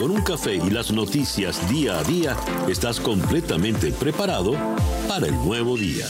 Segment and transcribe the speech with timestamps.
[0.00, 2.34] con un café y las noticias día a día,
[2.70, 4.54] estás completamente preparado
[5.06, 6.06] para el nuevo día.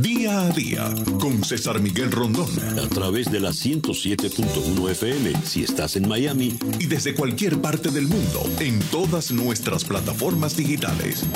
[0.00, 0.88] Día a día
[1.20, 2.48] con César Miguel Rondón.
[2.82, 6.58] A través de la 107.1 FM si estás en Miami.
[6.78, 11.26] Y desde cualquier parte del mundo en todas nuestras plataformas digitales.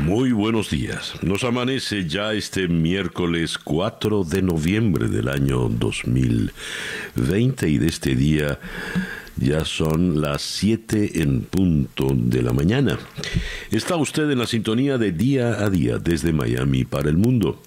[0.00, 1.14] Muy buenos días.
[1.22, 6.54] Nos amanece ya este miércoles 4 de noviembre del año 2020
[7.68, 8.14] y de este
[9.36, 12.98] ya son las 7 en punto de la mañana.
[13.70, 17.60] Está usted en la sintonía de Día a Día desde Miami para el mundo.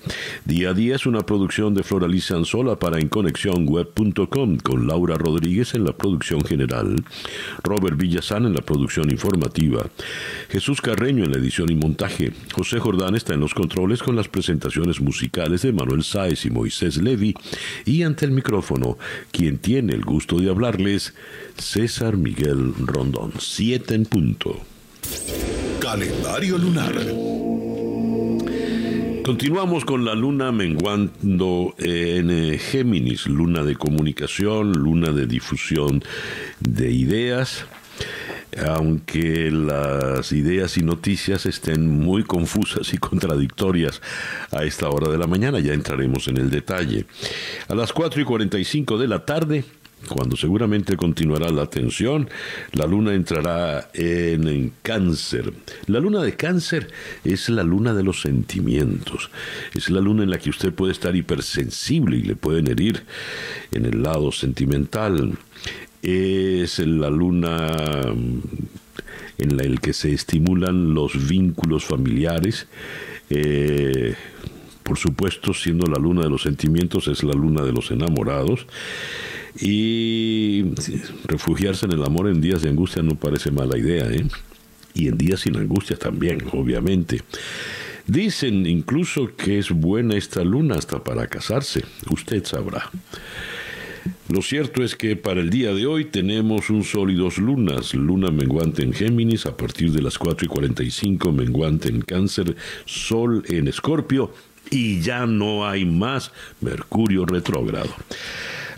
[0.45, 5.83] Día a Día es una producción de Floraliza Anzola para EnConexionWeb.com con Laura Rodríguez en
[5.83, 7.03] la producción general,
[7.63, 9.89] Robert Villazán en la producción informativa,
[10.49, 14.27] Jesús Carreño en la edición y montaje, José Jordán está en los controles con las
[14.27, 17.35] presentaciones musicales de Manuel Sáez y Moisés Levy
[17.85, 18.97] y ante el micrófono,
[19.31, 21.13] quien tiene el gusto de hablarles,
[21.59, 24.59] César Miguel Rondón, 7 en punto.
[25.79, 26.93] Calendario lunar.
[29.23, 36.03] Continuamos con la luna menguando en eh, Géminis, luna de comunicación, luna de difusión
[36.59, 37.65] de ideas
[38.67, 44.01] aunque las ideas y noticias estén muy confusas y contradictorias
[44.51, 47.05] a esta hora de la mañana, ya entraremos en el detalle.
[47.67, 49.63] A las 4 y 45 de la tarde,
[50.07, 52.29] cuando seguramente continuará la tensión,
[52.71, 55.53] la luna entrará en, cáncer.
[55.87, 56.87] La luna de cáncer
[57.23, 59.29] es la luna de los sentimientos.
[59.75, 63.03] Es la luna en la que usted puede estar hipersensible y le pueden herir
[63.71, 65.37] en el lado sentimental.
[66.01, 67.67] Es la luna
[69.37, 72.67] en la que se estimulan los vínculos familiares.
[73.29, 74.15] Eh,
[74.83, 78.65] por supuesto, siendo la luna de los sentimientos, es la luna de los enamorados.
[79.59, 80.63] Y
[81.25, 84.25] refugiarse en el amor en días de angustia no parece mala idea, ¿eh?
[84.93, 87.21] Y en días sin angustia también, obviamente.
[88.07, 91.83] Dicen incluso que es buena esta luna hasta para casarse.
[92.09, 92.89] Usted sabrá.
[94.29, 97.93] Lo cierto es que para el día de hoy tenemos un sol y dos lunas.
[97.93, 102.55] Luna menguante en Géminis a partir de las 4 y 45, menguante en Cáncer,
[102.85, 104.31] Sol en Escorpio
[104.71, 107.93] y ya no hay más Mercurio retrógrado.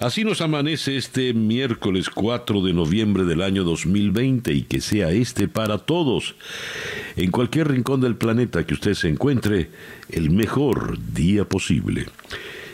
[0.01, 5.47] Así nos amanece este miércoles 4 de noviembre del año 2020 y que sea este
[5.47, 6.33] para todos,
[7.17, 9.69] en cualquier rincón del planeta que usted se encuentre,
[10.09, 12.07] el mejor día posible.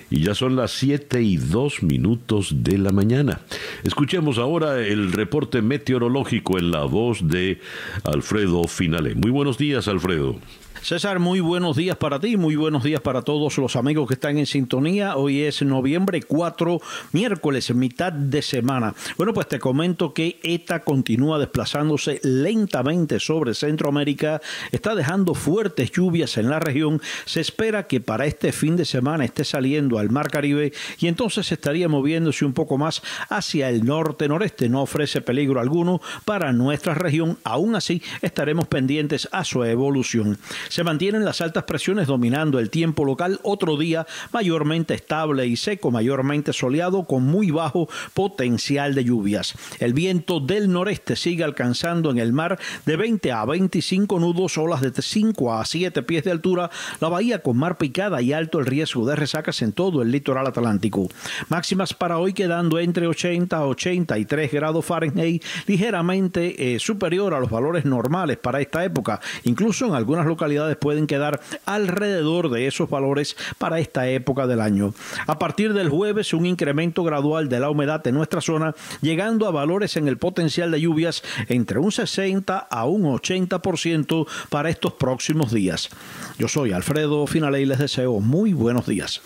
[0.10, 3.42] Y ya son las 7 y 2 minutos de la mañana.
[3.84, 7.60] Escuchemos ahora el reporte meteorológico en la voz de
[8.04, 9.16] Alfredo Finale.
[9.16, 10.38] Muy buenos días, Alfredo.
[10.82, 14.38] César, muy buenos días para ti, muy buenos días para todos los amigos que están
[14.38, 15.18] en sintonía.
[15.18, 16.80] Hoy es noviembre 4,
[17.12, 18.94] miércoles, mitad de semana.
[19.18, 24.40] Bueno, pues te comento que ETA continúa desplazándose lentamente sobre Centroamérica,
[24.72, 27.02] está dejando fuertes lluvias en la región.
[27.26, 31.52] Se espera que para este fin de semana esté saliendo al Mar Caribe y entonces
[31.52, 34.70] estaría moviéndose un poco más hacia el norte-noreste.
[34.70, 37.38] No ofrece peligro alguno para nuestra región.
[37.44, 40.38] Aún así, estaremos pendientes a su evolución.
[40.70, 45.92] Se mantienen las altas presiones dominando el tiempo local, otro día mayormente estable y seco,
[45.92, 49.54] mayormente soleado con muy bajo potencial de lluvias.
[49.80, 54.82] El viento del noreste sigue alcanzando en el mar de 20 a 25 nudos, olas
[54.82, 56.70] de 5 a 7 pies de altura,
[57.00, 60.48] la bahía con mar picada y alto el riesgo de resacas en todo el litoral
[60.48, 61.08] atlántico.
[61.50, 67.50] Máximas para hoy quedando entre 80 a 83 grados Fahrenheit, ligeramente eh, superior a los
[67.50, 73.36] valores normales para esta época, incluso en algunas localidades pueden quedar alrededor de esos valores
[73.58, 74.94] para esta época del año.
[75.26, 79.52] A partir del jueves, un incremento gradual de la humedad en nuestra zona, llegando a
[79.52, 85.52] valores en el potencial de lluvias entre un 60 a un 80% para estos próximos
[85.52, 85.90] días.
[86.38, 89.22] Yo soy Alfredo Finale y les deseo muy buenos días.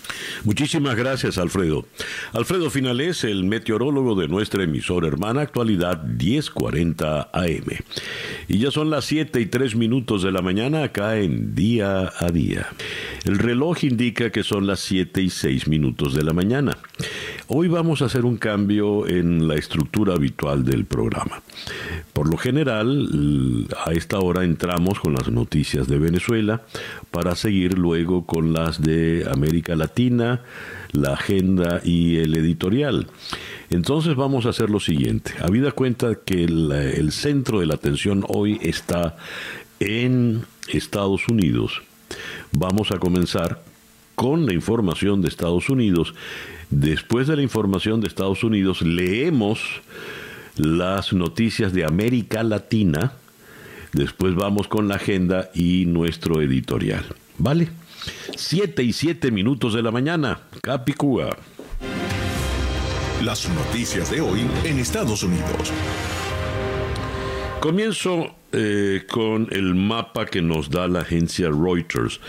[0.51, 1.88] Muchísimas gracias, Alfredo.
[2.33, 7.77] Alfredo Finales, el meteorólogo de nuestra emisora hermana Actualidad 1040 AM.
[8.50, 12.31] Y ya son las 7 y 3 minutos de la mañana acá en día a
[12.31, 12.68] día.
[13.24, 16.77] El reloj indica que son las 7 y 6 minutos de la mañana.
[17.53, 21.42] Hoy vamos a hacer un cambio en la estructura habitual del programa.
[22.13, 26.62] Por lo general, a esta hora entramos con las noticias de Venezuela
[27.12, 30.44] para seguir luego con las de América Latina,
[30.94, 33.07] la agenda y el editorial.
[33.69, 35.33] Entonces vamos a hacer lo siguiente.
[35.42, 39.18] Habida cuenta que el, el centro de la atención hoy está
[39.81, 41.81] en Estados Unidos,
[42.54, 43.62] vamos a comenzar
[44.15, 46.13] con la información de Estados Unidos.
[46.71, 49.59] Después de la información de Estados Unidos, leemos
[50.56, 53.12] las noticias de América Latina.
[53.91, 57.06] Después vamos con la agenda y nuestro editorial.
[57.38, 57.69] ¿Vale?
[58.38, 60.39] Siete y siete minutos de la mañana.
[60.62, 61.38] Capicúa.
[63.21, 65.71] Las noticias de hoy en Estados Unidos.
[67.59, 72.19] Comienzo eh, con el mapa que nos da la agencia Reuters,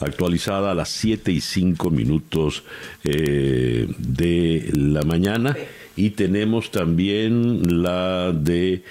[0.00, 2.64] actualizada a las 7 y 5 minutos
[3.04, 5.56] eh, de la mañana.
[5.94, 8.82] Y tenemos también la de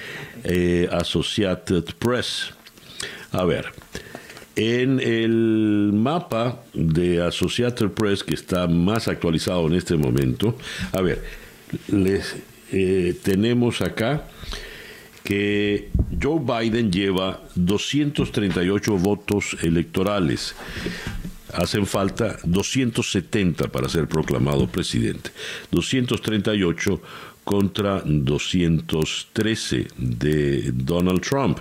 [0.45, 2.53] eh, Associated Press.
[3.31, 3.65] A ver,
[4.55, 10.57] en el mapa de Associated Press, que está más actualizado en este momento,
[10.93, 11.21] a ver,
[11.89, 12.37] les
[13.23, 14.23] tenemos acá
[15.27, 15.89] que
[16.23, 20.55] Joe Biden lleva 238 votos electorales.
[21.53, 25.31] Hacen falta 270 para ser proclamado presidente.
[25.69, 27.01] 238
[27.43, 31.57] contra 213 de Donald Trump.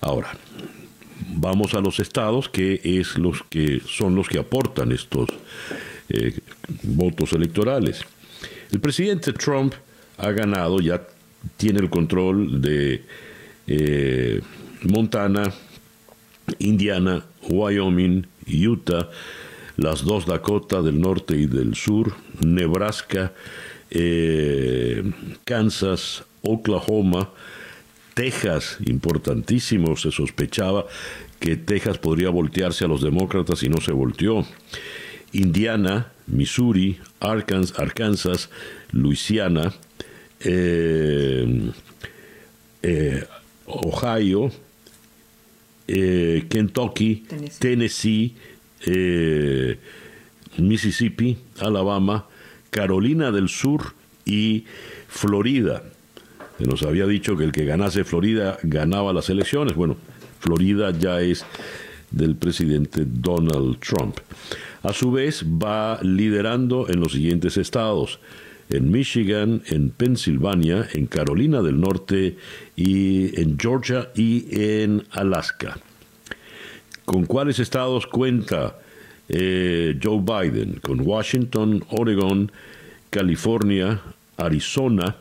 [0.00, 0.36] ahora,
[1.28, 5.28] vamos a los estados, que es los que son los que aportan estos
[6.08, 6.38] eh,
[6.82, 8.04] votos electorales.
[8.72, 9.74] El presidente Trump
[10.18, 11.06] ha ganado, ya
[11.56, 13.04] tiene el control de
[13.66, 14.40] eh,
[14.82, 15.52] Montana,
[16.58, 19.08] Indiana, Wyoming, Utah,
[19.76, 23.32] las dos Dakota del norte y del sur, Nebraska,
[23.90, 25.02] eh,
[25.44, 27.30] Kansas, Oklahoma,
[28.14, 30.86] Texas, importantísimo, se sospechaba
[31.40, 34.46] que Texas podría voltearse a los demócratas y no se volteó.
[35.32, 38.50] Indiana, Missouri, Arkansas, Arkansas
[38.92, 39.72] Luisiana,
[40.40, 41.70] eh,
[42.82, 43.24] eh,
[43.66, 44.52] Ohio,
[45.86, 47.26] Kentucky,
[47.58, 48.34] Tennessee
[48.86, 49.78] eh,
[50.58, 52.26] Mississippi, Alabama,
[52.70, 53.94] Carolina del Sur
[54.24, 54.64] y
[55.08, 55.82] Florida.
[56.58, 59.74] Se nos había dicho que el que ganase Florida ganaba las elecciones.
[59.74, 59.96] Bueno,
[60.40, 61.44] Florida ya es
[62.10, 64.18] del presidente Donald Trump.
[64.82, 68.20] A su vez, va liderando en los siguientes estados.
[68.68, 72.36] En Michigan, en Pensilvania, en Carolina del Norte
[72.74, 75.78] y en Georgia y en Alaska.
[77.12, 78.78] ¿Con cuáles estados cuenta
[79.28, 80.80] eh, Joe Biden?
[80.80, 82.50] Con Washington, Oregon,
[83.10, 84.00] California,
[84.38, 85.16] Arizona.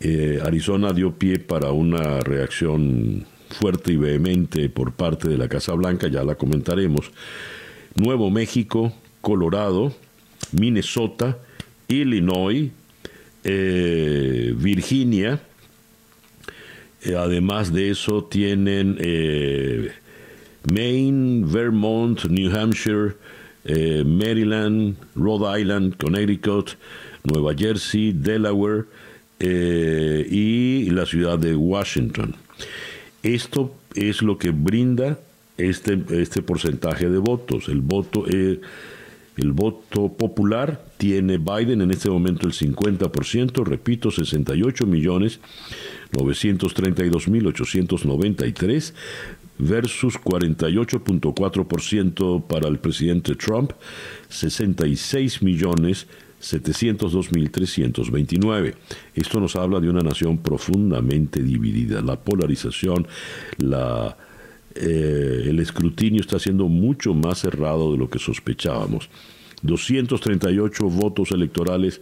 [0.00, 5.74] Eh, Arizona dio pie para una reacción fuerte y vehemente por parte de la Casa
[5.74, 7.12] Blanca, ya la comentaremos.
[7.94, 9.94] Nuevo México, Colorado,
[10.52, 11.36] Minnesota,
[11.88, 12.70] Illinois,
[13.44, 15.42] eh, Virginia.
[17.14, 18.96] además de eso tienen
[20.70, 23.16] Maine, Vermont, New Hampshire,
[23.64, 26.76] eh, Maryland, Rhode Island, Connecticut,
[27.24, 28.84] Nueva Jersey, Delaware
[29.38, 32.34] eh, y la ciudad de Washington.
[33.22, 35.18] Esto es lo que brinda
[35.56, 37.68] este, este porcentaje de votos.
[37.68, 38.60] El voto, eh,
[39.36, 45.40] el voto popular tiene Biden en este momento el 50%, repito, 68 millones
[46.12, 48.94] 932 mil 893
[49.62, 53.72] versus 48.4% para el presidente Trump,
[54.28, 56.06] 66 millones
[56.40, 58.74] 702.329.
[59.14, 62.02] Esto nos habla de una nación profundamente dividida.
[62.02, 63.06] La polarización,
[63.58, 64.16] la,
[64.74, 69.08] eh, el escrutinio está siendo mucho más cerrado de lo que sospechábamos.
[69.62, 72.00] 238 votos electorales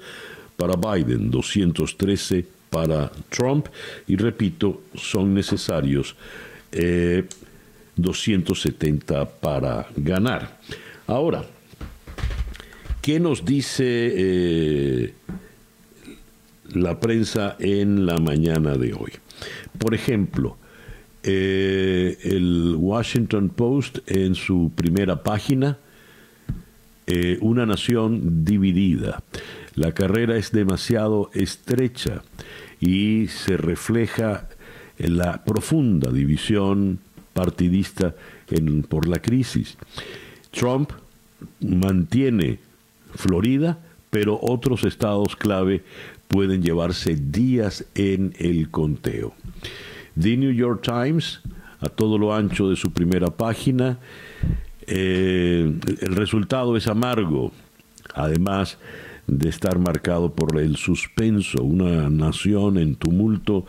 [0.56, 3.66] para Biden, 213 para Trump
[4.06, 6.16] y repito, son necesarios
[6.72, 7.24] eh,
[8.02, 10.58] 270 para ganar.
[11.06, 11.44] Ahora,
[13.02, 15.14] ¿qué nos dice eh,
[16.72, 19.12] la prensa en la mañana de hoy?
[19.78, 20.56] Por ejemplo,
[21.22, 25.78] eh, el Washington Post en su primera página,
[27.06, 29.22] eh, una nación dividida.
[29.74, 32.22] La carrera es demasiado estrecha
[32.80, 34.48] y se refleja
[34.98, 37.00] en la profunda división
[37.32, 38.14] partidista
[38.50, 39.76] en, por la crisis.
[40.50, 40.92] Trump
[41.60, 42.58] mantiene
[43.14, 43.78] Florida,
[44.10, 45.82] pero otros estados clave
[46.28, 49.34] pueden llevarse días en el conteo.
[50.18, 51.40] The New York Times,
[51.80, 53.98] a todo lo ancho de su primera página.
[54.86, 57.52] Eh, el resultado es amargo,
[58.14, 58.78] además
[59.26, 63.66] de estar marcado por el suspenso, una nación en tumulto,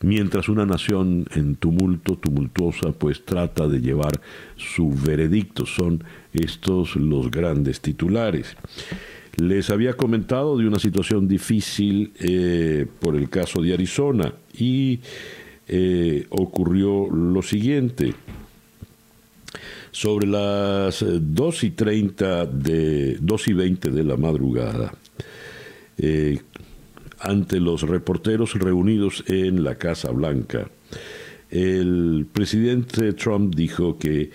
[0.00, 4.20] mientras una nación en tumulto, tumultuosa, pues trata de llevar
[4.56, 5.66] su veredicto.
[5.66, 6.02] Son
[6.32, 8.56] estos los grandes titulares.
[9.36, 15.00] Les había comentado de una situación difícil eh, por el caso de Arizona y
[15.68, 18.14] eh, ocurrió lo siguiente.
[19.92, 24.94] Sobre las 2 y 30 de 2 y 20 de la madrugada,
[25.98, 26.38] eh,
[27.20, 30.70] ante los reporteros reunidos en la Casa Blanca,
[31.50, 34.30] el presidente Trump dijo que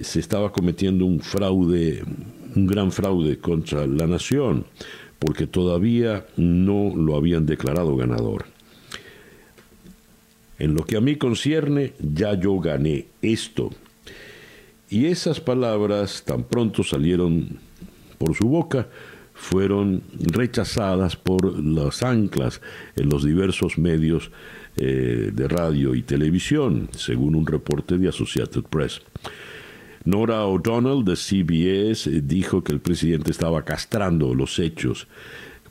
[0.00, 2.02] se estaba cometiendo un fraude,
[2.56, 4.66] un gran fraude contra la nación,
[5.18, 8.46] porque todavía no lo habían declarado ganador.
[10.58, 13.70] En lo que a mí concierne, ya yo gané esto.
[14.88, 17.58] Y esas palabras, tan pronto salieron
[18.18, 18.88] por su boca,
[19.42, 22.60] fueron rechazadas por las anclas
[22.94, 24.30] en los diversos medios
[24.76, 29.02] eh, de radio y televisión, según un reporte de Associated Press.
[30.04, 35.08] Nora O'Donnell de CBS dijo que el presidente estaba castrando los hechos,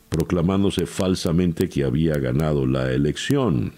[0.10, 3.72] proclamándose falsamente que había ganado la elección.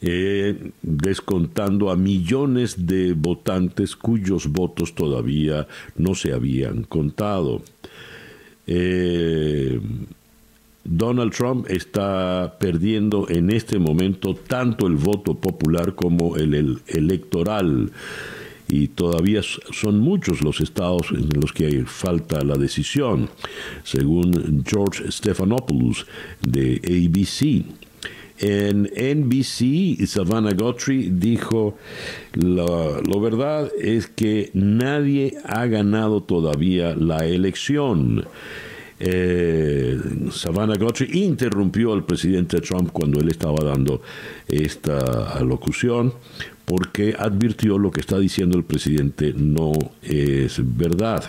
[0.00, 7.60] Eh, descontando a millones de votantes cuyos votos todavía no se habían contado.
[8.66, 9.80] Eh,
[10.84, 17.92] Donald Trump está perdiendo en este momento tanto el voto popular como el, electoral
[18.66, 23.28] y todavía son muchos los estados en los que falta la decisión,
[23.82, 26.06] según George Stephanopoulos
[26.40, 27.79] de ABC.
[28.40, 31.76] En NBC, Savannah Guthrie dijo,
[32.32, 38.24] lo, verdad es que nadie ha ganado todavía la elección.
[38.98, 39.98] Eh,
[40.32, 44.00] Savannah Guthrie interrumpió al presidente Trump cuando él estaba dando
[44.48, 46.14] esta alocución
[46.64, 51.24] porque advirtió lo que está diciendo el presidente no es verdad.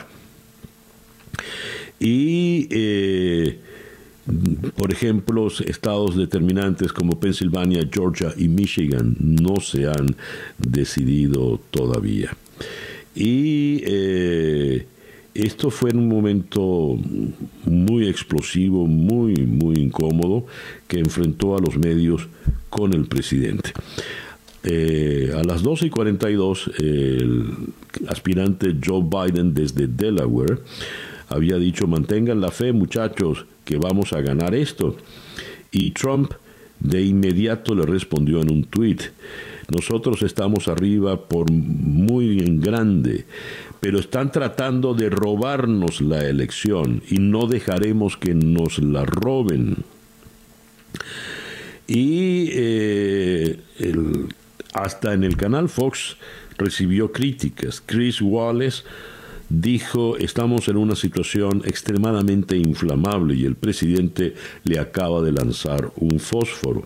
[1.99, 3.59] Y eh,
[4.75, 10.15] por ejemplo, estados determinantes como Pensilvania, Georgia y Michigan no se han
[10.57, 12.35] decidido todavía.
[13.15, 14.85] Y eh,
[15.33, 16.97] esto fue en un momento
[17.65, 20.45] muy explosivo, muy, muy incómodo,
[20.87, 22.27] que enfrentó a los medios
[22.69, 23.71] con el presidente.
[24.63, 27.45] Eh, a las 12 y 42, el
[28.07, 30.59] aspirante Joe Biden desde Delaware
[31.31, 34.97] había dicho, mantengan la fe muchachos, que vamos a ganar esto.
[35.71, 36.33] Y Trump
[36.79, 39.01] de inmediato le respondió en un tuit,
[39.69, 43.25] nosotros estamos arriba por muy en grande,
[43.79, 49.77] pero están tratando de robarnos la elección y no dejaremos que nos la roben.
[51.87, 53.59] Y eh,
[54.73, 56.17] hasta en el canal Fox
[56.57, 57.81] recibió críticas.
[57.85, 58.83] Chris Wallace
[59.51, 66.19] dijo, estamos en una situación extremadamente inflamable y el presidente le acaba de lanzar un
[66.19, 66.85] fósforo.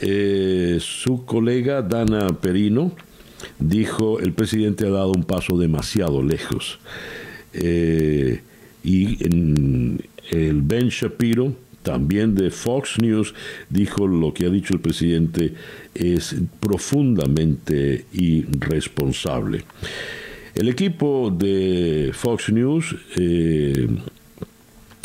[0.00, 2.92] Eh, su colega Dana Perino
[3.58, 6.80] dijo, el presidente ha dado un paso demasiado lejos.
[7.52, 8.40] Eh,
[8.82, 11.54] y el Ben Shapiro,
[11.84, 13.34] también de Fox News,
[13.68, 15.54] dijo lo que ha dicho el presidente
[15.94, 19.64] es profundamente irresponsable.
[20.54, 23.88] El equipo de Fox News, eh,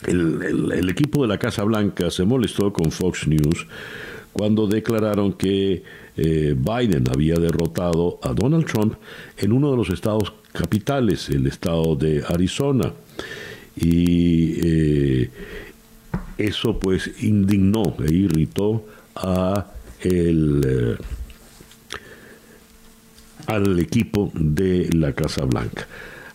[0.06, 3.66] el, equipo de la Casa Blanca se molestó con Fox News
[4.34, 5.84] cuando declararon que
[6.18, 8.96] eh, Biden había derrotado a Donald Trump
[9.38, 12.92] en uno de los estados capitales, el estado de Arizona.
[13.77, 15.30] Y eh,
[16.38, 18.86] eso pues indignó e irritó
[19.16, 19.68] a
[20.01, 20.98] el
[23.48, 25.88] al equipo de la Casa Blanca.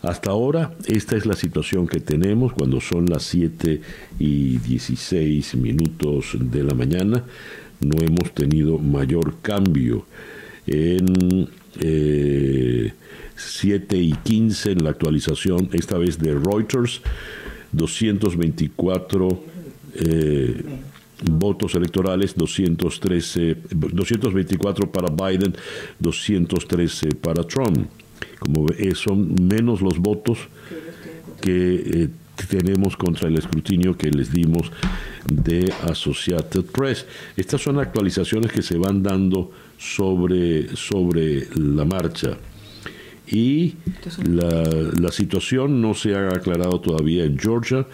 [0.03, 3.81] Hasta ahora, esta es la situación que tenemos cuando son las 7
[4.19, 7.23] y 16 minutos de la mañana.
[7.79, 10.05] No hemos tenido mayor cambio.
[10.67, 11.49] En
[13.37, 17.01] 7 eh, y 15 en la actualización, esta vez de Reuters,
[17.71, 19.45] 224
[19.95, 20.63] eh,
[21.31, 25.55] votos electorales, 213, 224 para Biden,
[25.99, 27.87] 213 para Trump.
[28.39, 30.39] Como son menos los votos
[31.41, 32.09] que eh,
[32.49, 34.71] tenemos contra el escrutinio que les dimos
[35.31, 37.07] de Associated Press.
[37.37, 42.37] Estas son actualizaciones que se van dando sobre, sobre la marcha.
[43.27, 43.75] Y
[44.25, 44.65] la,
[45.01, 47.87] la situación no se ha aclarado todavía en Georgia,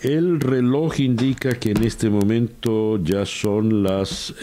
[0.01, 4.35] El reloj indica que en este momento ya son las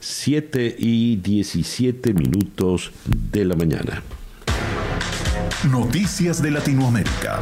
[0.00, 4.02] 7 eh, y 17 minutos de la mañana.
[5.68, 7.40] Noticias de Latinoamérica.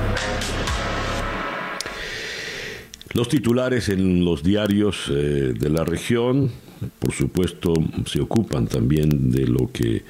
[3.12, 6.50] Los titulares en los diarios eh, de la región,
[6.99, 7.75] por supuesto,
[8.06, 10.02] se ocupan también de lo que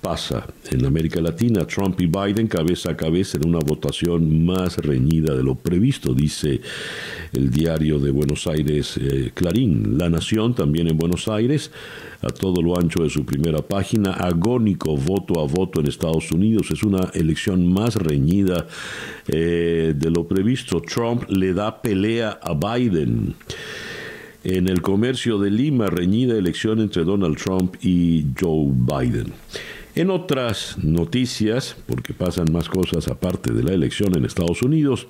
[0.00, 1.66] pasa en América Latina.
[1.66, 6.60] Trump y Biden cabeza a cabeza en una votación más reñida de lo previsto, dice
[7.32, 9.98] el diario de Buenos Aires eh, Clarín.
[9.98, 11.70] La Nación también en Buenos Aires,
[12.22, 16.70] a todo lo ancho de su primera página, agónico voto a voto en Estados Unidos.
[16.70, 18.66] Es una elección más reñida
[19.28, 20.80] eh, de lo previsto.
[20.80, 23.34] Trump le da pelea a Biden.
[24.42, 29.34] En el comercio de Lima, reñida elección entre Donald Trump y Joe Biden.
[29.94, 35.08] En otras noticias, porque pasan más cosas aparte de la elección en Estados Unidos,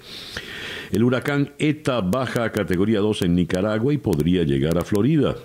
[0.91, 5.37] el huracán ETA baja a categoría 2 en Nicaragua y podría llegar a Florida.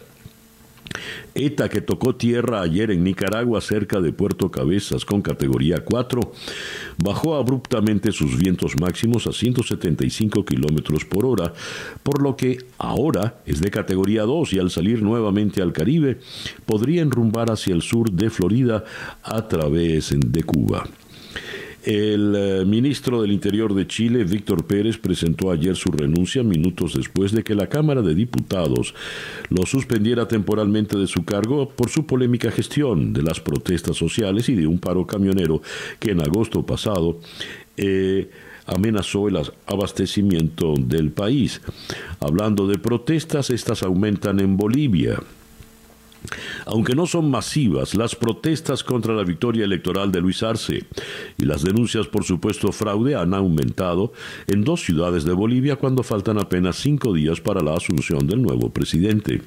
[1.34, 6.34] ETA, que tocó tierra ayer en Nicaragua cerca de Puerto Cabezas con categoría 4,
[6.98, 11.54] bajó abruptamente sus vientos máximos a 175 kilómetros por hora,
[12.04, 16.20] por lo que ahora es de categoría 2 y al salir nuevamente al Caribe
[16.66, 18.84] podría enrumbar hacia el sur de Florida
[19.24, 20.88] a través de Cuba.
[21.86, 27.32] El eh, ministro del Interior de Chile, Víctor Pérez, presentó ayer su renuncia minutos después
[27.32, 28.96] de que la Cámara de Diputados
[29.50, 34.56] lo suspendiera temporalmente de su cargo por su polémica gestión de las protestas sociales y
[34.56, 35.62] de un paro camionero
[36.00, 37.20] que en agosto pasado
[37.78, 38.32] eh,
[38.66, 41.62] amenazó el abastecimiento del país.
[42.20, 45.20] Hablando de protestas, estas aumentan en Bolivia.
[46.66, 50.84] Aunque no son masivas, las protestas contra la victoria electoral de Luis Arce
[51.38, 54.14] y las denuncias por supuesto fraude han aumentado
[54.48, 58.70] en dos ciudades de Bolivia cuando faltan apenas cinco días para la asunción del nuevo
[58.70, 59.42] presidente.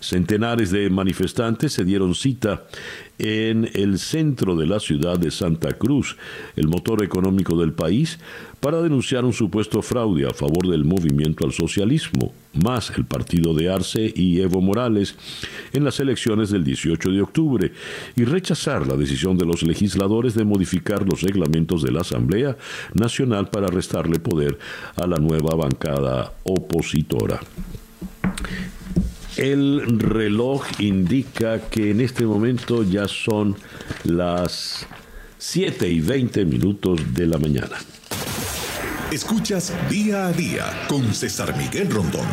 [0.00, 2.64] Centenares de manifestantes se dieron cita
[3.18, 6.16] en el centro de la ciudad de Santa Cruz,
[6.56, 8.18] el motor económico del país,
[8.60, 13.72] para denunciar un supuesto fraude a favor del movimiento al socialismo, más el partido de
[13.72, 15.16] Arce y Evo Morales
[15.72, 17.72] en las elecciones del 18 de octubre,
[18.16, 22.56] y rechazar la decisión de los legisladores de modificar los reglamentos de la Asamblea
[22.94, 24.58] Nacional para restarle poder
[24.96, 27.40] a la nueva bancada opositora.
[29.36, 33.56] El reloj indica que en este momento ya son
[34.04, 34.86] las
[35.38, 37.76] 7 y 20 minutos de la mañana.
[39.10, 42.26] Escuchas día a día con César Miguel Rondón.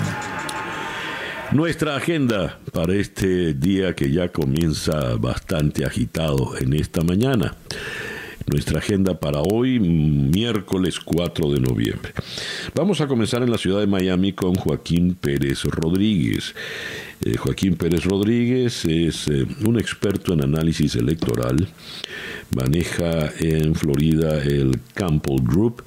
[1.52, 7.56] Nuestra agenda para este día que ya comienza bastante agitado en esta mañana.
[8.52, 12.14] Nuestra agenda para hoy, miércoles 4 de noviembre.
[12.74, 16.56] Vamos a comenzar en la ciudad de Miami con Joaquín Pérez Rodríguez.
[17.24, 21.68] Eh, Joaquín Pérez Rodríguez es eh, un experto en análisis electoral,
[22.56, 25.84] maneja en Florida el Campbell Group,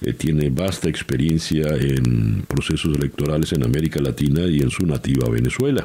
[0.00, 5.84] eh, tiene vasta experiencia en procesos electorales en América Latina y en su nativa Venezuela.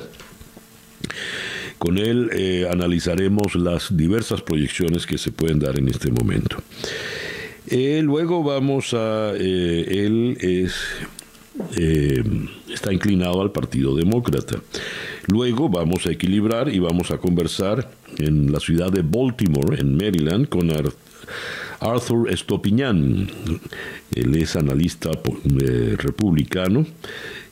[1.82, 6.58] Con él eh, analizaremos las diversas proyecciones que se pueden dar en este momento.
[7.66, 9.32] Eh, luego vamos a...
[9.32, 10.76] él es
[12.72, 14.62] está inclinado al Partido Demócrata.
[15.26, 17.90] Luego vamos a equilibrar y vamos a conversar
[18.20, 20.72] en la ciudad de Baltimore, en Maryland, con
[21.80, 23.28] Arthur Estopiñán.
[24.14, 26.86] Él es analista eh, republicano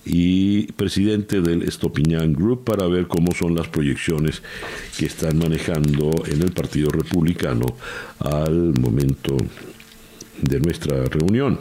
[0.06, 4.42] y presidente del Estopiñán Group para ver cómo son las proyecciones
[4.98, 7.66] que están manejando en el Partido Republicano
[8.20, 9.38] al momento
[10.42, 11.60] de nuestra reunión.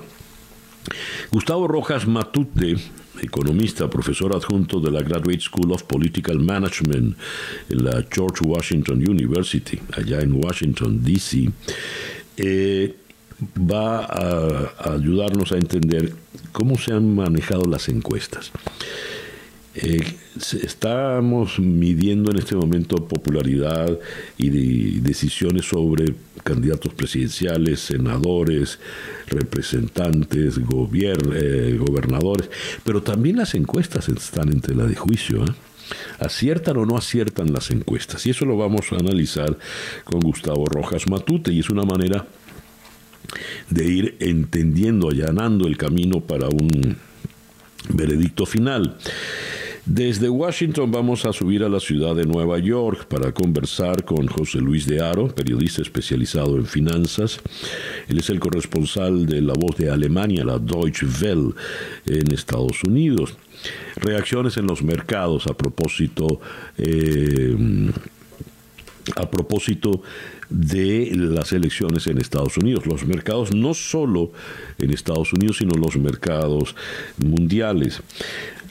[1.31, 2.77] Gustavo Rojas Matute,
[3.20, 7.16] economista, profesor adjunto de la Graduate School of Political Management
[7.68, 11.51] en la George Washington University, allá en Washington, D.C.,
[12.37, 12.94] eh,
[13.40, 16.12] va a, ayudarnos a entender
[16.53, 18.51] cómo se han manejado las encuestas.
[19.74, 20.03] Eh,
[20.62, 23.96] estamos midiendo en este momento popularidad
[24.37, 28.81] y decisiones sobre candidatos presidenciales, senadores,
[29.29, 32.51] representantes, eh, gobernadores,
[32.83, 35.44] pero también las encuestas están en tela de juicio.
[35.44, 35.53] ¿eh?
[36.18, 38.27] aciertan o no aciertan las encuestas.
[38.27, 39.57] Y eso lo vamos a analizar
[40.05, 42.27] con Gustavo Rojas Matute y es una manera
[43.71, 46.97] de ir entendiendo, allanando el camino para un
[47.91, 48.97] veredicto final.
[49.91, 54.59] Desde Washington vamos a subir a la ciudad de Nueva York para conversar con José
[54.59, 57.41] Luis de Aro, periodista especializado en finanzas.
[58.07, 61.55] Él es el corresponsal de La Voz de Alemania, la Deutsche Welle,
[62.05, 63.35] en Estados Unidos.
[63.97, 66.38] Reacciones en los mercados a propósito,
[66.77, 67.57] eh,
[69.17, 70.03] a propósito
[70.50, 72.87] de las elecciones en Estados Unidos.
[72.87, 74.32] Los mercados no solo
[74.78, 76.74] en Estados Unidos, sino los mercados
[77.18, 78.02] mundiales.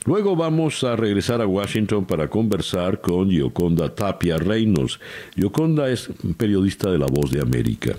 [0.05, 4.99] Luego vamos a regresar a Washington para conversar con Yoconda Tapia Reynolds.
[5.35, 7.93] Yoconda es periodista de La Voz de América.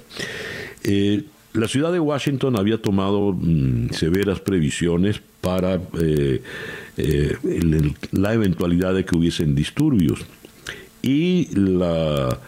[0.84, 6.42] Eh, la ciudad de Washington había tomado mm, severas previsiones para eh,
[6.96, 7.36] eh,
[8.12, 10.24] la eventualidad de que hubiesen disturbios.
[11.02, 12.38] Y la,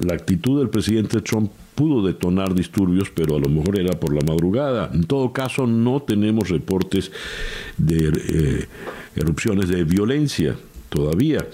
[0.00, 4.20] la actitud del presidente Trump pudo detonar disturbios, pero a lo mejor era por la
[4.26, 4.90] madrugada.
[4.92, 7.12] En todo caso, no tenemos reportes
[7.76, 8.66] de eh,
[9.16, 10.56] erupciones de violencia
[10.88, 11.46] todavía.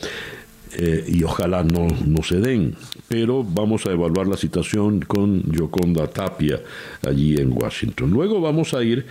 [0.76, 2.74] Eh, y ojalá no, no se den.
[3.06, 6.60] Pero vamos a evaluar la situación con Yoconda Tapia
[7.06, 8.10] allí en Washington.
[8.10, 9.06] Luego vamos a ir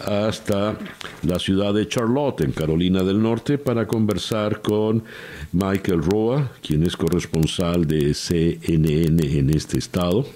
[0.00, 0.76] hasta
[1.22, 5.04] la ciudad de Charlotte, en Carolina del Norte, para conversar con
[5.52, 10.26] Michael Roa, quien es corresponsal de CNN en este estado.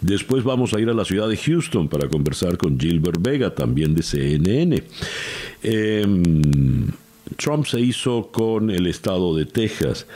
[0.00, 3.94] Después vamos a ir a la ciudad de Houston para conversar con Gilbert Vega, también
[3.94, 4.82] de CNN.
[5.62, 6.90] Em,
[7.36, 10.06] Trump se hizo con el estado de Texas.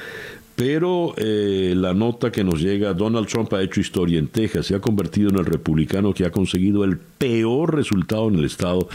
[0.57, 4.75] Pero eh, la nota que nos llega, Donald Trump ha hecho historia en Texas, se
[4.75, 8.89] ha convertido en el republicano que ha conseguido el peor resultado en el estado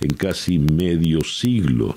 [0.00, 1.94] en casi medio siglo.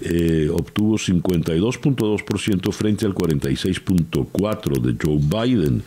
[0.00, 5.82] Eh, obtuvo 52.2% frente al 46.4% de Joe Biden.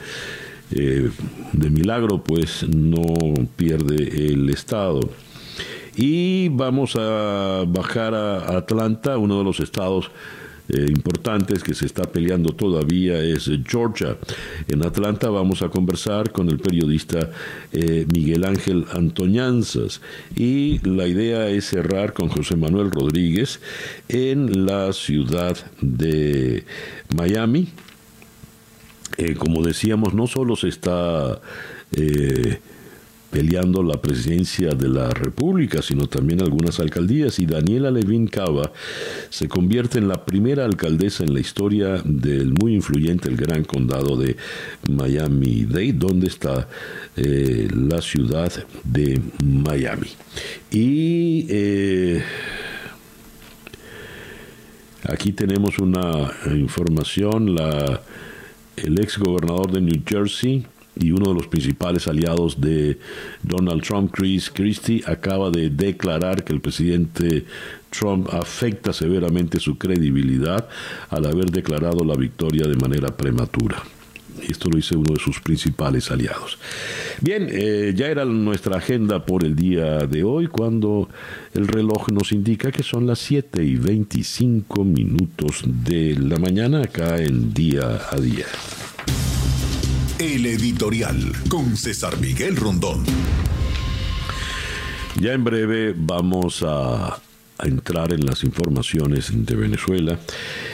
[0.70, 1.10] Eh,
[1.54, 3.16] de milagro pues no
[3.56, 5.10] pierde el estado.
[5.96, 10.12] Y vamos a bajar a Atlanta, uno de los estados
[10.70, 14.18] eh, importantes que se está peleando todavía es Georgia.
[14.68, 17.32] En Atlanta vamos a conversar con el periodista
[17.72, 20.02] eh, Miguel Ángel Antoñanzas
[20.36, 23.60] y la idea es cerrar con José Manuel Rodríguez
[24.10, 26.64] en la ciudad de
[27.16, 27.70] Miami
[29.18, 31.42] eh, como decíamos, no solo se está
[33.30, 37.40] peleando la presidencia de la República, sino también algunas alcaldías.
[37.40, 38.72] Y Daniela Levin Cava
[39.30, 44.18] se convierte en la primera alcaldesa en la historia del muy influyente, el gran condado
[44.18, 44.38] de
[44.90, 46.68] Miami-Dade, donde está
[47.16, 48.52] eh, la ciudad
[48.84, 50.10] de Miami.
[50.72, 52.18] Y
[55.04, 58.02] aquí tenemos una información, la
[58.78, 60.66] el ex gobernador de New Jersey
[61.00, 62.98] y uno de los principales aliados de
[63.44, 67.46] Donald Trump, Chris Christie, acaba de declarar que el presidente
[67.90, 70.68] Trump afecta severamente su credibilidad
[71.10, 73.84] al haber declarado la victoria de manera prematura.
[74.48, 76.58] Esto lo dice uno de sus principales aliados.
[77.22, 81.10] Bien, eh, ya era nuestra agenda por el día de hoy cuando
[81.54, 87.18] el reloj nos indica que son las 7 y 25 minutos de la mañana acá
[87.18, 88.46] en día a día.
[90.20, 93.04] El editorial con César Miguel Rondón.
[95.22, 97.22] Ya en breve vamos a
[97.60, 100.18] entrar en las informaciones de Venezuela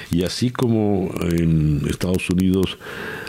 [0.09, 2.77] y así como en Estados Unidos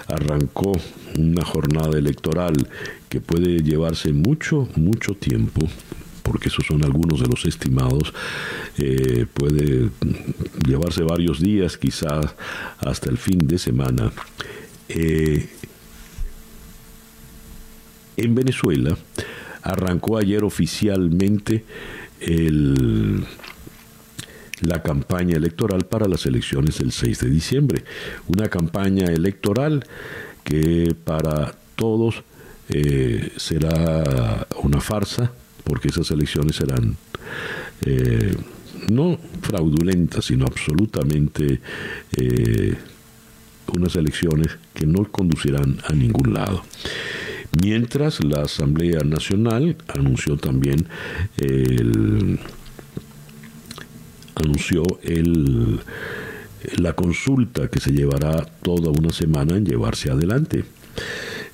[0.07, 0.71] arrancó
[1.19, 2.69] una jornada electoral
[3.09, 5.67] que puede llevarse mucho, mucho tiempo,
[6.23, 8.15] porque esos son algunos de los estimados,
[8.79, 9.91] eh, puede
[10.65, 12.37] llevarse varios días, quizás
[12.79, 14.13] hasta el fin de semana.
[14.89, 15.49] Eh,
[18.17, 18.97] en Venezuela
[19.63, 21.65] arrancó ayer oficialmente
[22.21, 23.25] el
[24.61, 27.85] la campaña electoral para las elecciones del 6 de diciembre.
[28.29, 29.85] Una campaña electoral
[30.43, 32.23] que para todos
[32.69, 35.33] eh, será una farsa,
[35.65, 36.97] porque esas elecciones serán
[37.85, 38.35] eh,
[38.89, 41.61] no fraudulentas, sino absolutamente
[42.17, 42.75] eh,
[43.75, 46.63] unas elecciones que no conducirán a ningún lado.
[47.63, 50.87] Mientras la Asamblea Nacional anunció también
[51.37, 52.39] el
[54.35, 55.81] anunció el,
[56.77, 60.65] la consulta que se llevará toda una semana en llevarse adelante.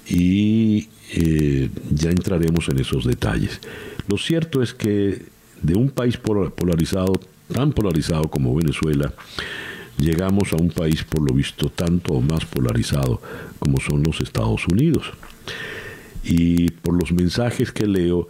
[0.08, 3.60] Y eh, ya entraremos en esos detalles.
[4.08, 5.22] Lo cierto es que
[5.62, 7.20] de un país polarizado,
[7.52, 9.12] tan polarizado como Venezuela,
[9.98, 13.20] llegamos a un país por lo visto tanto o más polarizado
[13.58, 15.12] como son los Estados Unidos.
[16.24, 18.28] Y por los mensajes que leo,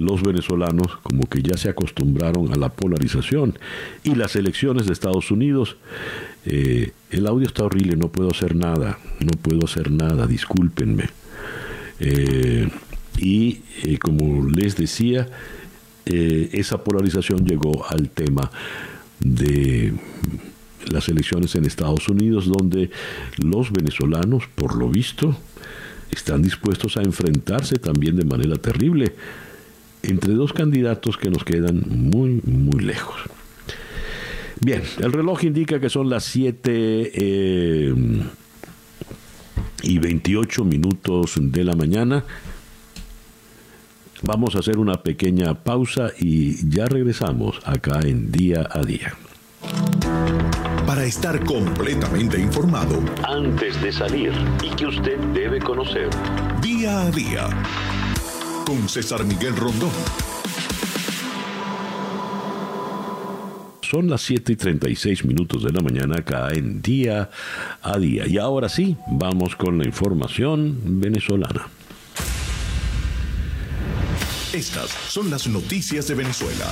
[0.00, 3.58] los venezolanos como que ya se acostumbraron a la polarización
[4.04, 5.76] y las elecciones de Estados Unidos.
[6.46, 11.08] Eh, el audio está horrible, no puedo hacer nada, no puedo hacer nada, discúlpenme.
[12.00, 12.68] Eh,
[13.18, 15.28] y eh, como les decía,
[16.06, 18.50] esa polarización llegó al tema
[19.20, 19.92] de
[20.90, 22.90] las elecciones en Estados Unidos, donde
[23.36, 25.36] los venezolanos, por lo visto,
[26.10, 29.14] están dispuestos a enfrentarse también de manera terrible
[30.02, 33.16] entre dos candidatos que nos quedan muy, muy lejos.
[34.60, 37.94] Bien, el reloj indica que son las 7 eh,
[39.82, 42.24] y 28 minutos de la mañana.
[44.22, 49.14] Vamos a hacer una pequeña pausa y ya regresamos acá en Día a Día.
[50.98, 56.10] Para estar completamente informado, antes de salir y que usted debe conocer.
[56.60, 57.48] Día a Día
[58.66, 59.92] con César Miguel Rondón.
[63.80, 67.30] Son las 7 y 36 minutos de la mañana acá en día
[67.80, 68.26] a día.
[68.26, 71.68] Y ahora sí, vamos con la información venezolana.
[74.52, 76.66] Estas son las noticias de Venezuela.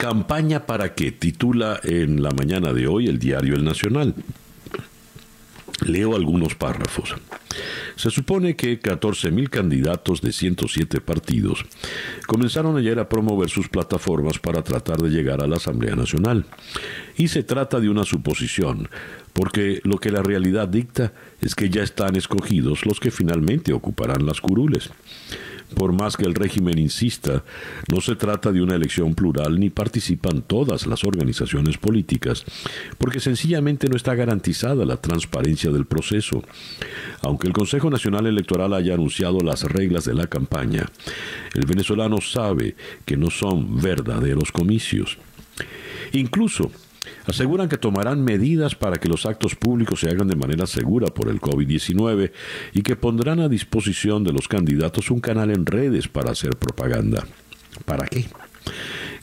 [0.00, 4.14] Campaña para qué titula en la mañana de hoy el diario El Nacional.
[5.84, 7.14] Leo algunos párrafos.
[7.96, 11.66] Se supone que 14.000 candidatos de 107 partidos
[12.26, 16.46] comenzaron ayer a promover sus plataformas para tratar de llegar a la Asamblea Nacional.
[17.18, 18.88] Y se trata de una suposición,
[19.34, 24.24] porque lo que la realidad dicta es que ya están escogidos los que finalmente ocuparán
[24.24, 24.88] las curules.
[25.74, 27.44] Por más que el régimen insista,
[27.90, 32.44] no se trata de una elección plural ni participan todas las organizaciones políticas,
[32.98, 36.42] porque sencillamente no está garantizada la transparencia del proceso.
[37.22, 40.86] Aunque el Consejo Nacional Electoral haya anunciado las reglas de la campaña,
[41.54, 45.18] el venezolano sabe que no son verdaderos comicios.
[46.12, 46.70] Incluso
[47.26, 51.28] Aseguran que tomarán medidas para que los actos públicos se hagan de manera segura por
[51.28, 52.32] el COVID-19
[52.72, 57.26] y que pondrán a disposición de los candidatos un canal en redes para hacer propaganda.
[57.84, 58.26] ¿Para qué?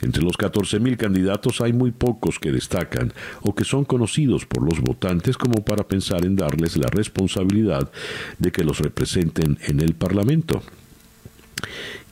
[0.02, 4.80] Entre los 14.000 candidatos hay muy pocos que destacan o que son conocidos por los
[4.80, 7.92] votantes como para pensar en darles la responsabilidad
[8.38, 10.62] de que los representen en el Parlamento.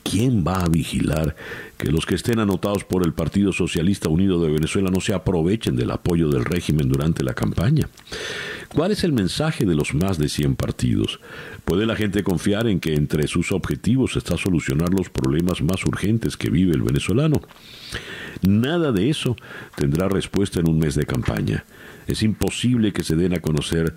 [0.06, 1.36] ¿quién va a vigilar
[1.78, 5.76] que los que estén anotados por el Partido Socialista Unido de Venezuela no se aprovechen
[5.76, 7.90] del apoyo del régimen durante la campaña?
[8.76, 11.22] ¿Cuál es el mensaje de los más de 100 partidos?
[11.64, 16.36] ¿Puede la gente confiar en que entre sus objetivos está solucionar los problemas más urgentes
[16.36, 17.40] que vive el venezolano?
[18.42, 19.38] Nada de eso
[19.78, 21.64] tendrá respuesta en un mes de campaña.
[22.06, 23.96] Es imposible que se den a conocer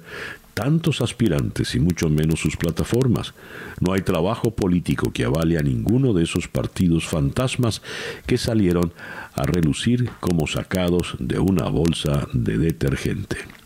[0.54, 3.34] tantos aspirantes y mucho menos sus plataformas.
[3.80, 7.82] No hay trabajo político que avale a ninguno de esos partidos fantasmas
[8.26, 8.92] que salieron
[9.34, 13.57] a relucir como sacados de una bolsa de detergente.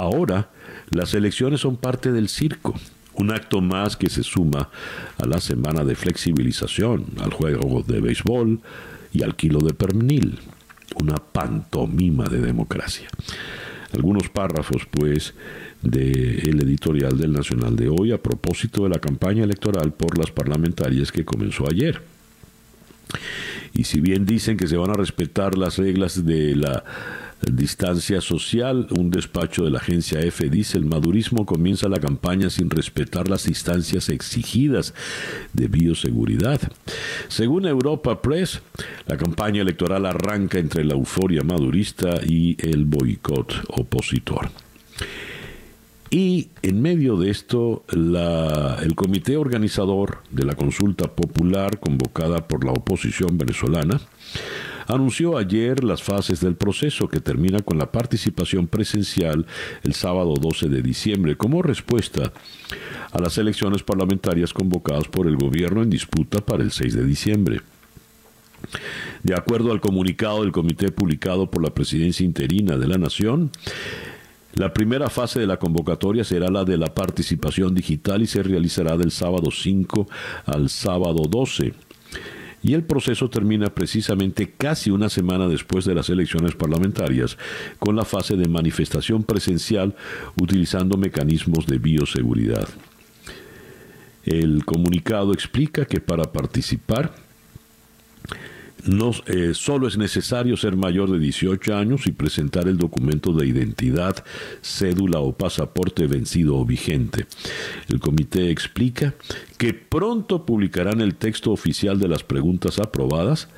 [0.00, 0.48] Ahora,
[0.88, 2.74] las elecciones son parte del circo,
[3.16, 4.70] un acto más que se suma
[5.18, 8.60] a la semana de flexibilización, al juego de béisbol
[9.12, 10.38] y al kilo de pernil,
[10.96, 13.10] una pantomima de democracia.
[13.92, 15.34] Algunos párrafos, pues,
[15.82, 21.12] del editorial del Nacional de hoy a propósito de la campaña electoral por las parlamentarias
[21.12, 22.00] que comenzó ayer.
[23.74, 26.84] Y si bien dicen que se van a respetar las reglas de la
[27.52, 32.70] distancia social, un despacho de la agencia F dice el madurismo comienza la campaña sin
[32.70, 34.94] respetar las distancias exigidas
[35.52, 36.60] de bioseguridad.
[37.28, 38.60] Según Europa Press,
[39.06, 44.50] la campaña electoral arranca entre la euforia madurista y el boicot opositor.
[46.10, 52.72] Y en medio de esto, el comité organizador de la consulta popular convocada por la
[52.72, 54.00] oposición venezolana
[54.94, 59.46] anunció ayer las fases del proceso que termina con la participación presencial
[59.82, 62.32] el sábado 12 de diciembre como respuesta
[63.12, 67.60] a las elecciones parlamentarias convocadas por el gobierno en disputa para el 6 de diciembre.
[69.22, 73.50] De acuerdo al comunicado del comité publicado por la presidencia interina de la Nación,
[74.54, 78.96] la primera fase de la convocatoria será la de la participación digital y se realizará
[78.96, 80.08] del sábado 5
[80.46, 81.72] al sábado 12.
[82.62, 87.38] Y el proceso termina precisamente casi una semana después de las elecciones parlamentarias,
[87.78, 89.94] con la fase de manifestación presencial
[90.40, 92.68] utilizando mecanismos de bioseguridad.
[94.24, 97.14] El comunicado explica que para participar
[98.86, 103.46] no, eh, solo es necesario ser mayor de 18 años y presentar el documento de
[103.46, 104.24] identidad,
[104.62, 107.26] cédula o pasaporte vencido o vigente.
[107.88, 109.14] El comité explica
[109.58, 113.48] que pronto publicarán el texto oficial de las preguntas aprobadas.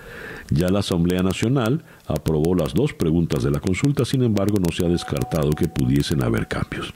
[0.51, 4.85] Ya la Asamblea Nacional aprobó las dos preguntas de la consulta, sin embargo no se
[4.85, 6.93] ha descartado que pudiesen haber cambios.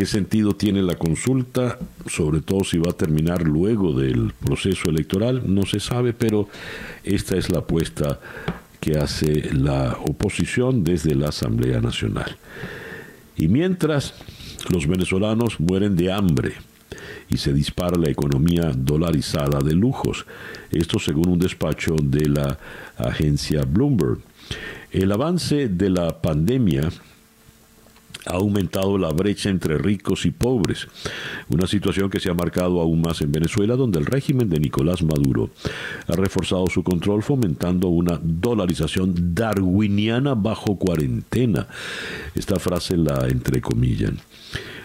[0.00, 1.78] ¿Qué sentido tiene la consulta?
[2.06, 6.48] Sobre todo si va a terminar luego del proceso electoral, no se sabe, pero
[7.04, 8.18] esta es la apuesta
[8.80, 12.38] que hace la oposición desde la Asamblea Nacional.
[13.36, 14.14] Y mientras
[14.70, 16.54] los venezolanos mueren de hambre
[17.28, 20.24] y se dispara la economía dolarizada de lujos,
[20.70, 22.58] esto según un despacho de la
[22.96, 24.20] agencia Bloomberg.
[24.92, 26.88] El avance de la pandemia
[28.26, 30.88] ha aumentado la brecha entre ricos y pobres,
[31.48, 35.02] una situación que se ha marcado aún más en Venezuela, donde el régimen de Nicolás
[35.02, 35.50] Maduro
[36.06, 41.66] ha reforzado su control fomentando una dolarización darwiniana bajo cuarentena.
[42.34, 44.18] Esta frase la entrecomillan.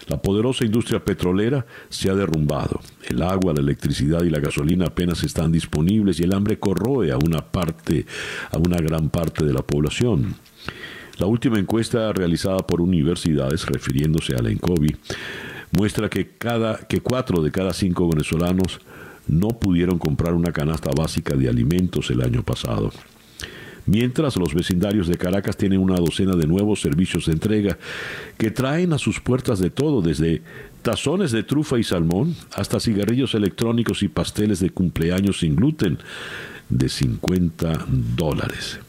[0.08, 2.80] La poderosa industria petrolera se ha derrumbado.
[3.08, 7.16] El agua, la electricidad y la gasolina apenas están disponibles y el hambre corroe a
[7.16, 8.06] una parte,
[8.52, 10.36] a una gran parte de la población.
[11.18, 14.96] La última encuesta realizada por universidades, refiriéndose a la ENCOVI,
[15.72, 18.80] muestra que, cada, que cuatro de cada cinco venezolanos
[19.26, 22.92] no pudieron comprar una canasta básica de alimentos el año pasado.
[23.86, 27.78] Mientras los vecindarios de Caracas tienen una docena de nuevos servicios de entrega
[28.36, 30.42] que traen a sus puertas de todo, desde
[30.82, 35.98] tazones de trufa y salmón hasta cigarrillos electrónicos y pasteles de cumpleaños sin gluten
[36.68, 38.80] de 50 dólares.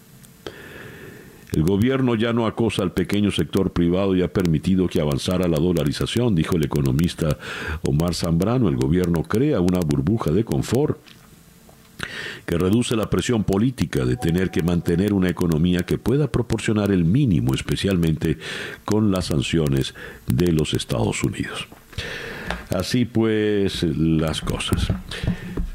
[1.58, 5.58] El gobierno ya no acosa al pequeño sector privado y ha permitido que avanzara la
[5.58, 7.40] dolarización, dijo el economista
[7.82, 8.70] Omar Zambrano.
[8.70, 11.00] El gobierno crea una burbuja de confort
[12.46, 17.06] que reduce la presión política de tener que mantener una economía que pueda proporcionar el
[17.06, 18.38] mínimo, especialmente
[18.86, 19.96] con las sanciones
[20.28, 21.68] de los Estados Unidos.
[22.70, 24.92] Así pues las cosas.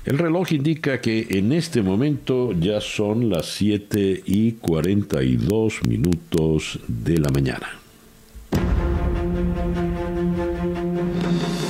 [0.05, 7.19] El reloj indica que en este momento ya son las 7 y 42 minutos de
[7.19, 7.69] la mañana.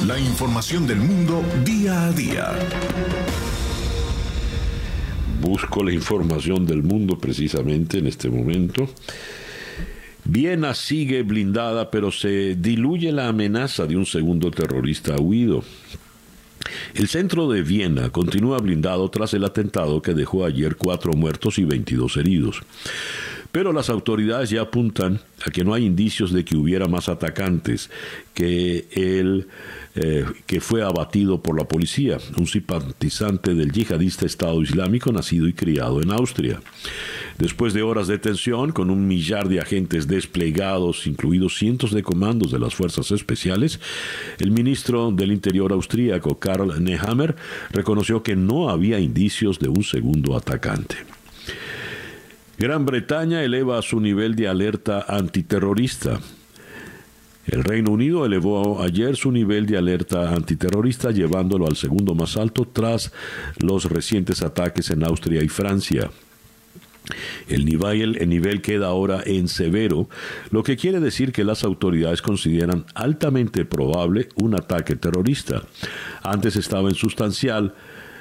[0.07, 2.53] La información del mundo día a día.
[5.43, 8.89] Busco la información del mundo precisamente en este momento.
[10.25, 15.63] Viena sigue blindada, pero se diluye la amenaza de un segundo terrorista huido.
[16.95, 21.65] El centro de Viena continúa blindado tras el atentado que dejó ayer cuatro muertos y
[21.65, 22.63] 22 heridos.
[23.51, 27.91] Pero las autoridades ya apuntan a que no hay indicios de que hubiera más atacantes
[28.33, 29.47] que el
[29.95, 35.53] eh, que fue abatido por la policía, un simpatizante del yihadista Estado Islámico nacido y
[35.53, 36.61] criado en Austria.
[37.39, 42.51] Después de horas de tensión, con un millar de agentes desplegados, incluidos cientos de comandos
[42.51, 43.81] de las fuerzas especiales,
[44.39, 47.37] el ministro del Interior austríaco Karl Nehammer
[47.71, 50.97] reconoció que no había indicios de un segundo atacante.
[52.59, 56.21] Gran Bretaña eleva su nivel de alerta antiterrorista.
[57.47, 62.69] El Reino Unido elevó ayer su nivel de alerta antiterrorista llevándolo al segundo más alto
[62.73, 63.13] tras
[63.59, 66.11] los recientes ataques en Austria y Francia.
[67.49, 70.09] El nivel, el nivel, queda ahora en severo,
[70.51, 75.63] lo que quiere decir que las autoridades consideran altamente probable un ataque terrorista.
[76.23, 77.75] Antes estaba en sustancial,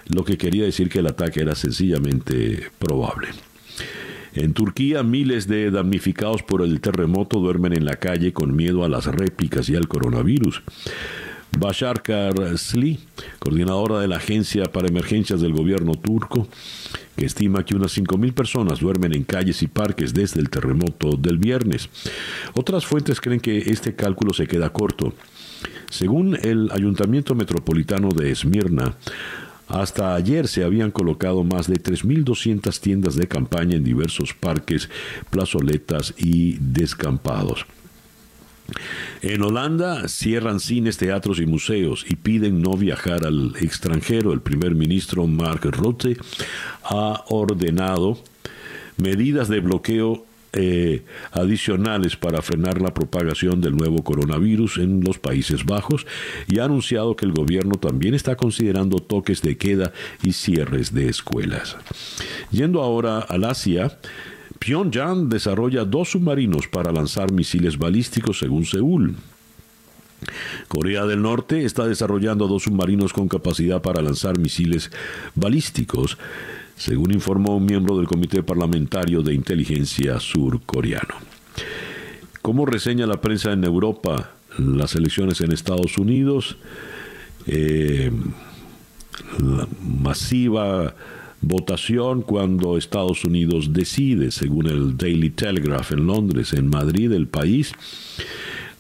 [0.07, 3.27] lo que quería decir que el ataque era sencillamente probable.
[4.33, 8.89] En Turquía, miles de damnificados por el terremoto duermen en la calle con miedo a
[8.89, 10.63] las réplicas y al coronavirus.
[11.59, 12.97] Bashar Karsli,
[13.39, 16.47] coordinadora de la Agencia para Emergencias del gobierno turco,
[17.17, 21.37] que estima que unas 5.000 personas duermen en calles y parques desde el terremoto del
[21.37, 21.89] viernes.
[22.53, 25.13] Otras fuentes creen que este cálculo se queda corto.
[25.89, 28.95] Según el Ayuntamiento Metropolitano de Esmirna,
[29.71, 34.89] hasta ayer se habían colocado más de 3.200 tiendas de campaña en diversos parques,
[35.29, 37.65] plazoletas y descampados.
[39.21, 44.33] En Holanda cierran cines, teatros y museos y piden no viajar al extranjero.
[44.33, 46.17] El primer ministro Mark Rutte
[46.83, 48.17] ha ordenado
[48.97, 55.65] medidas de bloqueo eh, adicionales para frenar la propagación del nuevo coronavirus en los Países
[55.65, 56.05] Bajos
[56.47, 59.93] y ha anunciado que el gobierno también está considerando toques de queda
[60.23, 61.77] y cierres de escuelas.
[62.51, 63.97] Yendo ahora al Asia,
[64.59, 69.15] Pyongyang desarrolla dos submarinos para lanzar misiles balísticos según Seúl.
[70.67, 74.91] Corea del Norte está desarrollando dos submarinos con capacidad para lanzar misiles
[75.33, 76.17] balísticos,
[76.81, 81.13] según informó un miembro del Comité Parlamentario de Inteligencia surcoreano.
[82.41, 86.57] Como reseña la prensa en Europa las elecciones en Estados Unidos?
[87.45, 88.11] Eh,
[89.39, 90.95] la masiva
[91.41, 97.73] votación cuando Estados Unidos decide, según el Daily Telegraph en Londres, en Madrid, el país,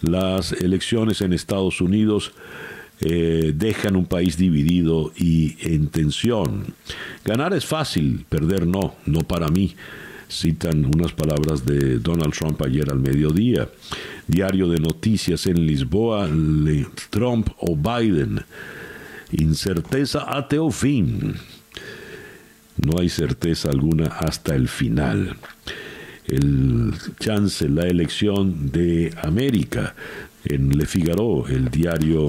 [0.01, 2.31] las elecciones en Estados Unidos
[3.01, 6.75] eh, dejan un país dividido y en tensión.
[7.25, 9.75] Ganar es fácil, perder no, no para mí.
[10.29, 13.67] Citan unas palabras de Donald Trump ayer al mediodía.
[14.27, 16.29] Diario de noticias en Lisboa,
[17.09, 18.41] Trump o Biden.
[19.31, 21.35] Incerteza ateo fin.
[22.77, 25.35] No hay certeza alguna hasta el final.
[26.27, 29.95] El chance, la elección de América
[30.45, 32.27] en Le Figaro, el diario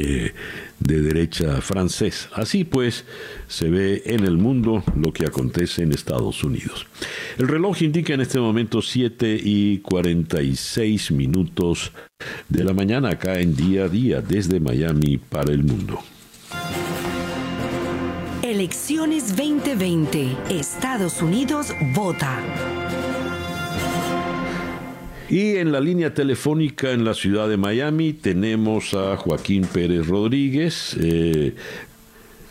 [0.00, 0.34] eh,
[0.78, 2.28] de derecha francés.
[2.32, 3.04] Así pues,
[3.48, 6.86] se ve en el mundo lo que acontece en Estados Unidos.
[7.38, 11.92] El reloj indica en este momento 7 y 46 minutos
[12.48, 16.00] de la mañana acá en día a día desde Miami para el mundo.
[18.42, 20.36] Elecciones 2020.
[20.48, 22.79] Estados Unidos vota.
[25.30, 30.96] Y en la línea telefónica en la ciudad de Miami tenemos a Joaquín Pérez Rodríguez,
[31.00, 31.54] eh,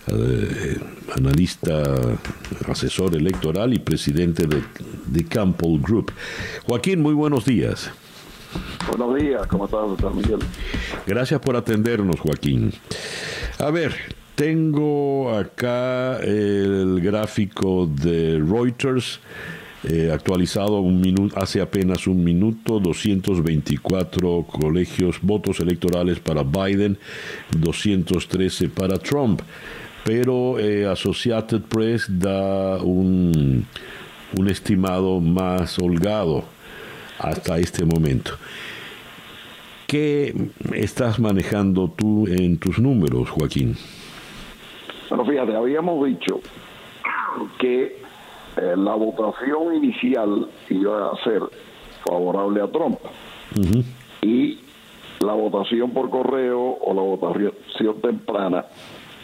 [0.07, 0.77] eh,
[1.13, 1.84] analista,
[2.69, 4.63] asesor electoral y presidente de,
[5.07, 6.13] de Campbell Group.
[6.67, 7.91] Joaquín, muy buenos días.
[8.88, 10.39] Buenos días, ¿cómo estás, doctor Miguel?
[11.05, 12.71] Gracias por atendernos, Joaquín.
[13.57, 13.93] A ver,
[14.36, 19.19] tengo acá el gráfico de Reuters.
[19.84, 26.97] Eh, actualizado un hace apenas un minuto, 224 colegios, votos electorales para Biden,
[27.57, 29.41] 213 para Trump.
[30.03, 33.65] Pero eh, Associated Press da un,
[34.38, 36.43] un estimado más holgado
[37.17, 38.32] hasta este momento.
[39.88, 43.75] ¿Qué estás manejando tú en tus números, Joaquín?
[45.09, 46.41] Bueno, fíjate, habíamos dicho
[47.59, 48.09] que
[48.62, 51.41] eh, la votación inicial iba a ser
[52.05, 52.99] favorable a Trump.
[54.22, 54.60] Y
[55.22, 58.66] la votación por correo o la votación temprana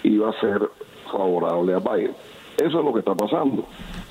[0.04, 0.70] iba a ser
[1.12, 2.16] favorable a Biden.
[2.58, 3.66] Eso es lo que está pasando.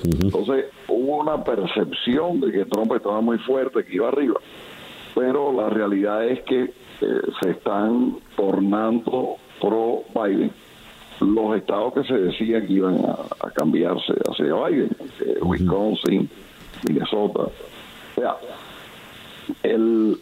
[0.04, 4.38] Entonces hubo una percepción de que Trump estaba muy fuerte, que iba arriba,
[5.14, 10.52] pero la realidad es que eh, se están tornando pro Biden
[11.20, 14.90] los estados que se decían que iban a, cambiarse hacia Biden,
[15.20, 16.28] eh, Wisconsin,
[16.88, 17.42] Minnesota.
[17.42, 18.36] O sea,
[19.62, 20.18] el,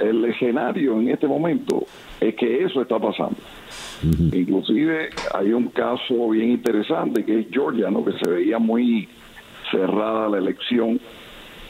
[0.00, 1.86] el, escenario en este momento
[2.20, 3.36] es que eso está pasando.
[4.32, 8.04] Inclusive hay un caso bien interesante que es Georgia, ¿no?
[8.04, 9.08] que se veía muy
[9.70, 11.00] cerrada la elección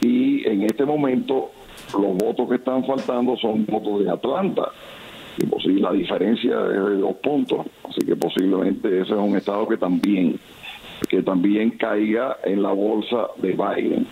[0.01, 1.51] y en este momento
[1.93, 4.71] los votos que están faltando son votos de Atlanta
[5.37, 9.77] y la diferencia es de dos puntos, así que posiblemente ese es un estado que
[9.77, 10.39] también
[11.09, 14.07] que también caiga en la bolsa de Biden.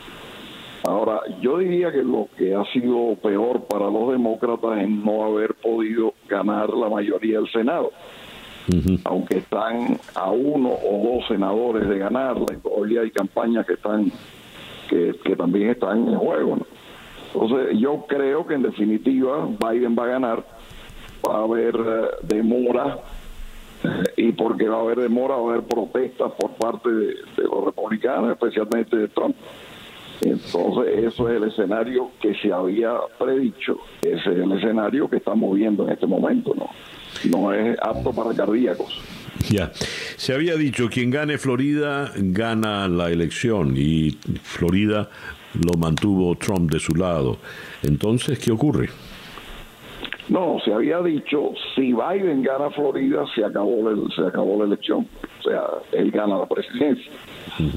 [0.84, 5.54] Ahora, yo diría que lo que ha sido peor para los demócratas es no haber
[5.56, 7.92] podido ganar la mayoría del Senado.
[9.06, 14.12] Aunque están a uno o dos senadores de ganarla, todavía hay campañas que están
[14.90, 16.58] que, que también están en juego.
[17.34, 20.46] Entonces, yo creo que en definitiva Biden va a ganar
[21.28, 23.00] va a haber eh, demora
[23.84, 27.66] eh, y porque va a haber demora va a haber protestas por parte de, los
[27.66, 29.36] republicanos, especialmente de Trump.
[30.22, 35.56] Entonces, eso es el escenario que se había predicho, ese es el escenario que estamos
[35.56, 36.70] viendo en este momento, ¿no?
[37.30, 39.02] No es apto para cardíacos.
[39.50, 44.12] Ya, se había dicho, quien gane Florida gana la elección y
[44.44, 45.10] Florida
[45.54, 47.38] lo mantuvo Trump de su lado.
[47.84, 48.90] Entonces, ¿qué ocurre?
[50.32, 55.06] No, se había dicho, si Biden gana Florida, se acabó, se acabó la elección.
[55.40, 57.12] O sea, él gana la presidencia.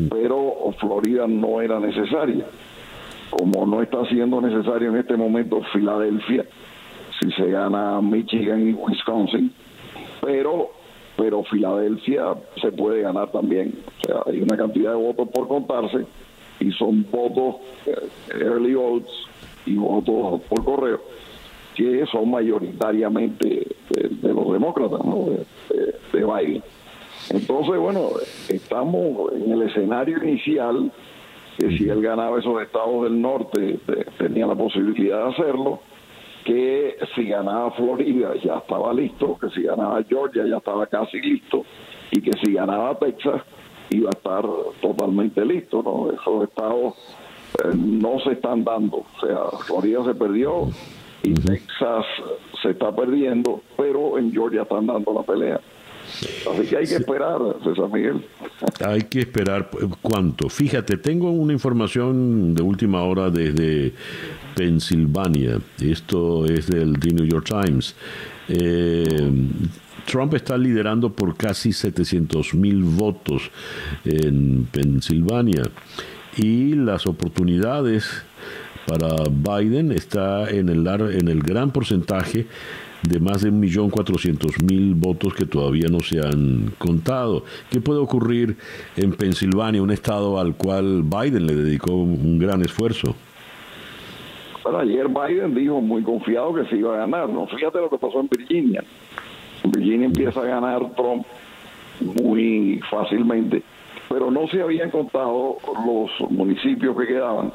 [0.09, 2.47] Pero Florida no era necesaria.
[3.31, 6.45] como no está siendo necesario en este momento Filadelfia,
[7.21, 9.53] si se gana Michigan y Wisconsin,
[10.21, 10.71] pero
[11.17, 13.75] pero Filadelfia se puede ganar también.
[13.99, 16.07] O sea, hay una cantidad de votos por contarse
[16.61, 17.97] y son votos eh,
[18.31, 19.11] early votes
[19.67, 21.01] y votos por correo
[21.75, 25.27] que son mayoritariamente de, los demócratas, ¿no?
[25.31, 26.63] de, de Biden.
[27.31, 28.11] Entonces, bueno,
[28.49, 30.93] estamos en el escenario inicial
[31.59, 33.79] que si él ganaba esos estados del norte
[34.19, 35.81] tenía la posibilidad de hacerlo,
[36.45, 41.65] que si ganaba Florida ya estaba listo, que si ganaba Georgia ya estaba casi listo
[42.11, 43.43] y que si ganaba Texas
[43.91, 44.45] iba a estar
[44.81, 46.11] totalmente listo, ¿no?
[46.13, 46.95] Esos estados
[47.65, 50.69] eh, no se están dando, o sea, Florida se perdió
[51.25, 52.05] y Texas
[52.63, 55.61] se está perdiendo, pero en Georgia están dando la pelea.
[56.53, 58.23] Así que hay que esperar, César Miguel.
[58.87, 59.71] Hay que esperar
[60.03, 60.51] cuánto.
[60.51, 63.95] Fíjate, tengo una información de última hora desde
[64.55, 65.59] Pensilvania.
[65.81, 67.97] Esto es del The New York Times.
[68.49, 69.33] Eh,
[70.05, 73.51] Trump está liderando por casi 700 mil votos
[74.05, 75.63] en Pensilvania
[76.37, 78.25] y las oportunidades
[78.87, 82.47] para Biden está en el, en el gran porcentaje
[83.03, 87.45] de más de 1.400.000 votos que todavía no se han contado.
[87.71, 88.57] ¿Qué puede ocurrir
[88.97, 93.15] en Pensilvania, un estado al cual Biden le dedicó un gran esfuerzo?
[94.65, 97.29] Bueno, ayer Biden dijo muy confiado que se iba a ganar.
[97.29, 98.83] No, fíjate lo que pasó en Virginia.
[99.65, 101.27] Virginia empieza a ganar Trump
[102.01, 103.63] muy fácilmente,
[104.09, 107.53] pero no se habían contado los municipios que quedaban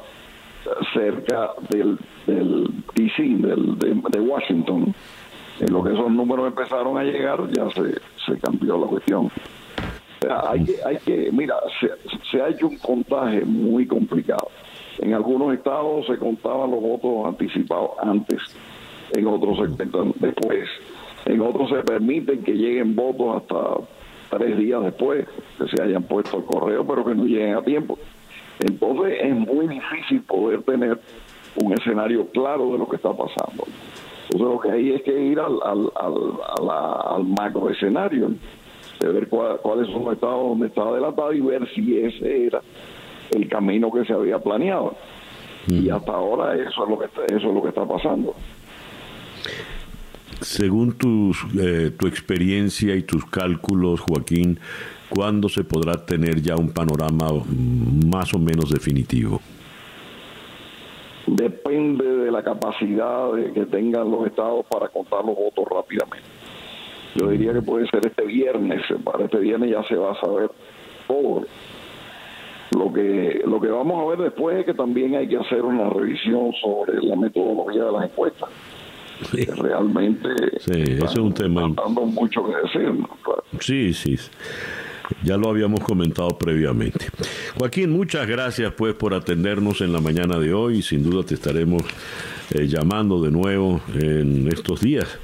[0.92, 4.94] cerca del, del DC, del, de Washington,
[5.60, 9.30] en lo que esos números empezaron a llegar, ya se, se cambió la cuestión.
[10.44, 11.56] hay que, hay que, mira,
[12.30, 14.48] se, ha hecho un contaje muy complicado.
[14.98, 18.38] En algunos estados se contaban los votos anticipados antes,
[19.12, 20.68] en otros se cuentan después.
[21.26, 25.26] En otros se permiten que lleguen votos hasta tres días después,
[25.58, 27.98] que se hayan puesto el correo, pero que no lleguen a tiempo.
[28.60, 30.98] Entonces es muy difícil poder tener
[31.56, 33.64] un escenario claro de lo que está pasando.
[34.24, 38.30] Entonces lo que hay es que ir al, al, al, macro escenario,
[39.00, 42.60] de ver cuáles son los estados donde está adelantado y ver si ese era
[43.32, 44.94] el camino que se había planeado.
[45.66, 48.34] Y hasta ahora eso es lo que está, eso es lo que está pasando.
[50.40, 54.58] Según tus, eh, tu experiencia y tus cálculos, Joaquín,
[55.08, 57.26] ¿cuándo se podrá tener ya un panorama
[58.06, 59.40] más o menos definitivo?
[61.36, 66.28] depende de la capacidad que tengan los estados para contar los votos rápidamente.
[67.14, 70.50] Yo diría que puede ser este viernes, para este viernes ya se va a saber
[71.06, 71.44] todo.
[72.76, 75.90] Lo que, lo que vamos a ver después es que también hay que hacer una
[75.90, 78.48] revisión sobre la metodología de las encuestas.
[79.32, 80.28] Realmente
[80.60, 81.68] sí, eso es un tema.
[81.68, 83.04] mucho que decir.
[83.60, 84.16] Sí, sí.
[85.24, 87.06] Ya lo habíamos comentado previamente.
[87.58, 90.82] Joaquín, muchas gracias pues por atendernos en la mañana de hoy.
[90.82, 91.82] Sin duda te estaremos
[92.54, 95.18] eh, llamando de nuevo en estos días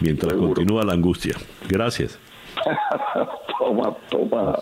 [0.00, 1.36] mientras continúa la angustia.
[1.68, 2.18] Gracias.
[3.58, 4.58] toma, toma,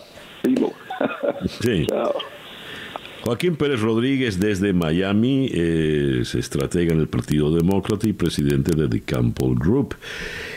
[1.61, 1.87] sí.
[3.25, 9.01] Joaquín Pérez Rodríguez desde Miami es estratega en el Partido Demócrata y presidente de The
[9.01, 9.95] Campbell Group.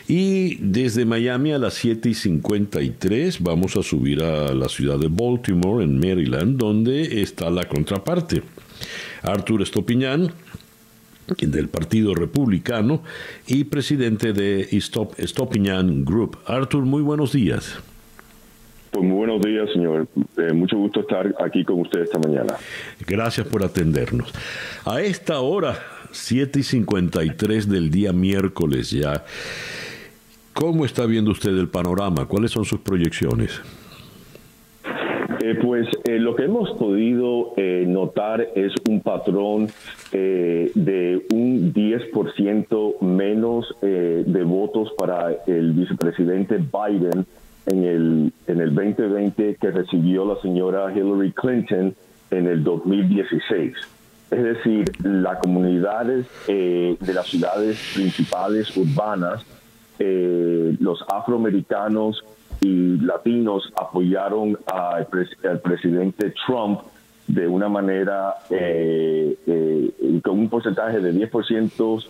[0.10, 5.08] Y desde Miami a las 7 y 53 vamos a subir a la ciudad de
[5.08, 8.44] Baltimore, en Maryland, donde está la contraparte.
[9.22, 10.34] Arthur Estopiñán,
[11.40, 13.02] del Partido Republicano
[13.48, 14.68] y presidente de
[15.18, 16.38] Estopiñán Group.
[16.46, 17.78] Arthur, muy buenos días.
[18.98, 20.08] Pues muy buenos días, señor.
[20.38, 22.56] Eh, mucho gusto estar aquí con usted esta mañana.
[23.06, 24.34] Gracias por atendernos.
[24.86, 25.76] A esta hora,
[26.10, 29.24] 7 y 53 del día miércoles ya,
[30.52, 32.26] ¿cómo está viendo usted el panorama?
[32.26, 33.62] ¿Cuáles son sus proyecciones?
[35.42, 37.54] Eh, pues eh, lo que hemos podido
[37.86, 39.68] notar es un patrón
[40.12, 47.28] de un 10% menos de votos para el vicepresidente Biden
[47.68, 51.96] en el, en el 2020 que recibió la señora Hillary Clinton
[52.32, 53.76] en el 2016.
[54.30, 59.46] Es decir, las comunidades eh, de las ciudades principales urbanas,
[60.00, 62.24] eh, los afroamericanos
[62.60, 66.82] y latinos apoyaron al, presidente Trump
[67.28, 69.38] de una manera eh,
[70.24, 72.06] con un porcentaje de 10%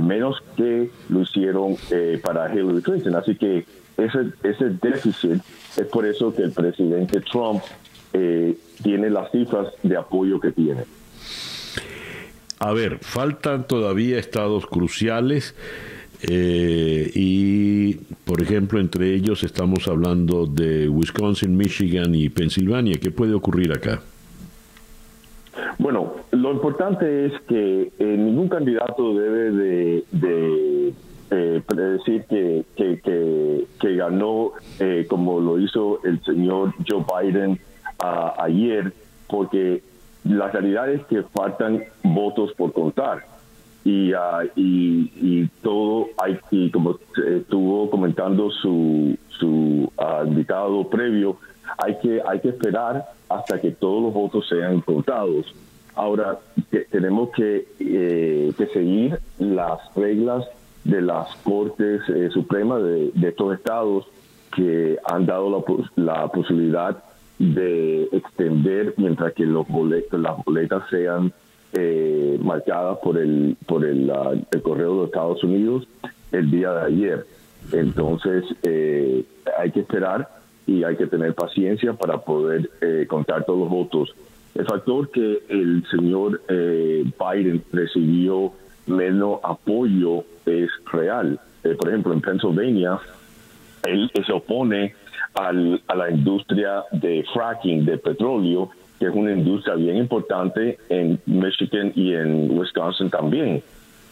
[0.00, 1.76] menos que lo hicieron
[2.22, 3.14] para Hillary Clinton.
[3.16, 3.66] Así que
[4.00, 5.42] ese, ese déficit
[5.76, 7.62] es por eso que el presidente Trump
[8.12, 10.82] eh, tiene las cifras de apoyo que tiene.
[12.58, 15.54] A ver, faltan todavía estados cruciales
[16.22, 17.94] eh, y,
[18.24, 22.98] por ejemplo, entre ellos estamos hablando de Wisconsin, Michigan y Pensilvania.
[23.00, 24.02] ¿Qué puede ocurrir acá?
[25.78, 30.92] Bueno, lo importante es que eh, ningún candidato debe de, de
[31.30, 37.60] eh, decir que, que, ganó eh, como lo hizo el señor Joe Biden
[38.38, 38.92] ayer,
[39.28, 39.82] porque
[40.24, 43.24] la realidad es que faltan votos por contar.
[43.82, 51.38] Y, uh, y, todo hay y como estuvo comentando su, su uh, invitado previo
[51.78, 55.46] hay que hay que esperar hasta que todos los votos sean contados
[55.94, 56.38] ahora
[56.90, 60.46] tenemos que, eh, que seguir las reglas
[60.84, 64.06] de las Cortes eh, Supremas de, estos estados
[64.54, 65.64] que han dado
[65.96, 67.04] la, posibilidad
[67.38, 71.32] de extender mientras que los boletos, las boletas sean
[71.72, 74.10] eh, marcadas por el por el,
[74.62, 75.86] correo de Estados Unidos
[76.32, 77.26] el día de ayer.
[77.72, 79.24] Entonces eh,
[79.58, 80.28] hay que esperar
[80.66, 82.68] y hay que tener paciencia para poder
[83.06, 84.14] contar todos los votos.
[84.54, 88.52] El factor que el señor Biden recibió
[88.86, 91.38] menos apoyo es real.
[91.64, 92.98] Eh, por ejemplo, en Pennsylvania,
[93.84, 94.94] él se opone
[95.34, 101.20] al, a la industria de fracking de petróleo, que es una industria bien importante en
[101.26, 103.62] Michigan y en Wisconsin también.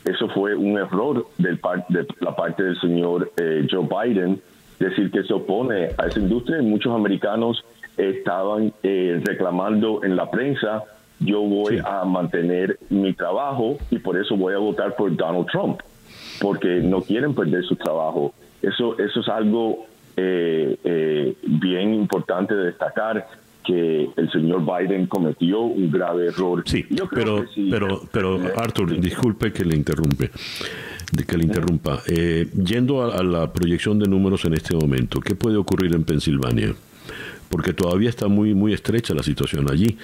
[0.04, 1.58] Eso fue un error de
[2.20, 4.40] la parte del señor eh, Joe Biden,
[4.78, 7.64] decir que se opone a esa industria muchos americanos
[7.98, 10.84] estaban eh, reclamando en la prensa
[11.20, 15.80] yo voy a mantener mi trabajo y por eso voy a votar por Donald Trump,
[16.40, 18.34] porque no quieren perder su trabajo.
[18.62, 23.28] Eso, eso es algo eh, eh, bien importante de destacar
[23.64, 26.62] que el señor Biden cometió un grave error.
[26.66, 30.30] Sí, pero, pero, pero eh, Arthur, disculpe que le interrumpe,
[31.26, 32.02] que le interrumpa.
[32.06, 36.74] yendo a, a, la proyección de números en este momento, ¿qué puede ocurrir en Pensilvania?
[37.50, 39.98] Porque todavía está muy, muy estrecha la situación allí.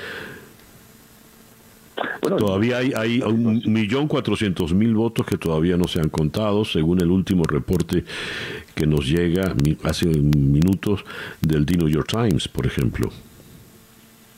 [2.21, 7.01] Todavía hay, hay un millón cuatrocientos mil votos que todavía no se han contado, según
[7.01, 8.05] el último reporte
[8.75, 11.05] que nos llega hace minutos
[11.41, 13.11] del The New York Times, por ejemplo.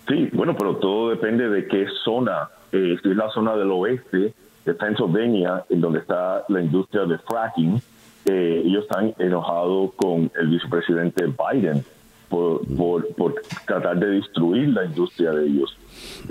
[0.08, 2.48] Sí, bueno, pero todo depende de qué zona.
[2.72, 4.34] Eh, si es la zona del oeste
[4.64, 7.80] de Pennsylvania, en donde está la industria de fracking,
[8.24, 11.84] eh, ellos están enojados con el vicepresidente Biden
[12.28, 12.66] por,
[13.14, 13.34] por,
[13.66, 15.76] tratar de destruir la industria de ellos.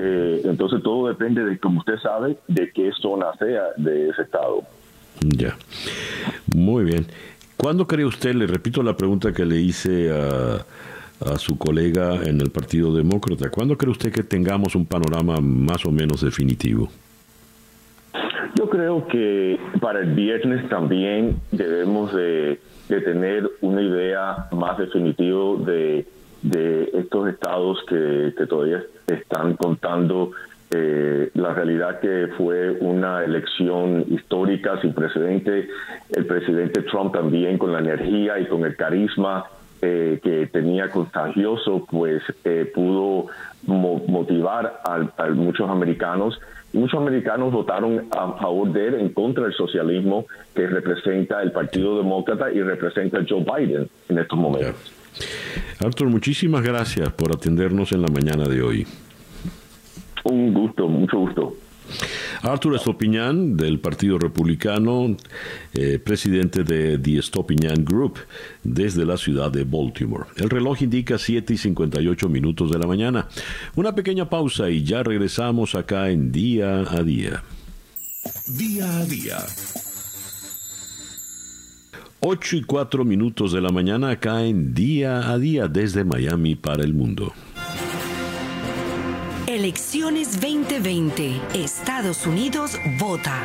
[0.02, 4.64] Eh, entonces todo depende de, como usted sabe, de qué zona sea de ese estado.
[5.22, 5.56] Ya,
[6.54, 7.06] muy bien.
[7.58, 10.66] ¿Cuándo cree usted, le repito la pregunta que le hice a,
[11.26, 15.86] a su colega en el Partido Demócrata, ¿cuándo cree usted que tengamos un panorama más
[15.86, 16.90] o menos definitivo?
[18.58, 22.60] Yo creo que para el viernes también debemos de
[22.90, 26.06] de tener una idea más definitiva de,
[26.46, 30.32] de estos estados que, todavía están contando
[30.72, 35.68] eh, la realidad que fue una elección histórica sin precedente.
[36.12, 39.46] El presidente Trump también con la energía y con el carisma
[39.82, 43.28] eh, que tenía contagioso, pues eh, pudo
[43.64, 46.40] motivar a, muchos americanos
[46.72, 51.52] y muchos americanos votaron a favor de él en contra del socialismo que representa el
[51.52, 54.94] Partido Demócrata y representa Joe Biden en estos momentos.
[55.80, 58.88] Arthur, muchísimas gracias por atendernos en la mañana de hoy.
[60.24, 61.56] Un gusto, mucho gusto.
[62.42, 65.16] Arthur Estopiñán, del Partido Republicano,
[65.74, 68.20] eh, presidente de The Estopiñán Group,
[68.64, 70.26] desde la ciudad de Baltimore.
[70.38, 73.28] El reloj indica 7 y 58 minutos de la mañana.
[73.76, 77.44] Una pequeña pausa y ya regresamos acá en Día a Día.
[78.48, 79.38] Día a Día.
[82.28, 86.84] 8 y 4 minutos de la mañana acá en Día a Día desde Miami para
[86.84, 87.34] el mundo.
[89.46, 91.40] Elecciones 2020.
[91.54, 93.44] Estados Unidos vota.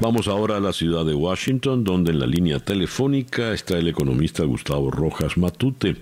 [0.00, 4.42] Vamos ahora a la ciudad de Washington, donde en la línea telefónica está el economista
[4.42, 5.94] Gustavo Rojas Matute,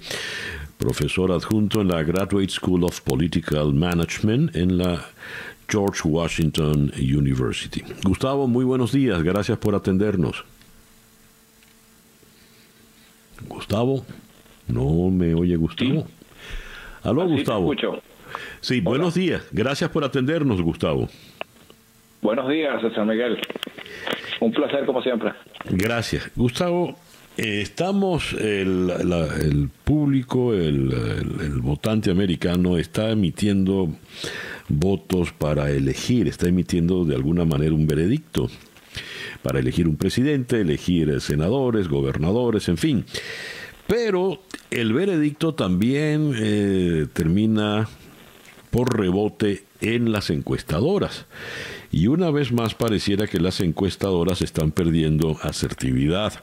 [0.79, 5.05] profesor adjunto en la Graduate School of Political Management en la
[5.69, 7.83] George Washington University.
[8.05, 10.45] Gustavo, muy buenos días, gracias por atendernos.
[13.49, 14.05] Gustavo,
[14.69, 16.07] ¿no me oye Gustavo?
[17.03, 17.73] Aló, Gustavo.
[18.61, 19.47] Sí, buenos días.
[19.53, 21.09] Gracias por atendernos, Gustavo.
[22.23, 23.39] Buenos días, San Miguel.
[24.41, 25.33] Un placer, como siempre.
[25.67, 26.31] Gracias.
[26.35, 26.97] Gustavo,
[27.37, 30.93] eh, estamos, el, el público, el,
[31.41, 33.91] el, votante americano está emitiendo
[34.69, 38.49] votos para elegir, está emitiendo de alguna manera un veredicto
[39.43, 43.05] para elegir un presidente, elegir senadores, gobernadores, en fin.
[43.87, 47.89] Pero el veredicto también eh, termina
[48.71, 51.27] por rebote en las encuestadoras.
[51.93, 56.43] Y una vez más pareciera que las encuestadoras están perdiendo asertividad.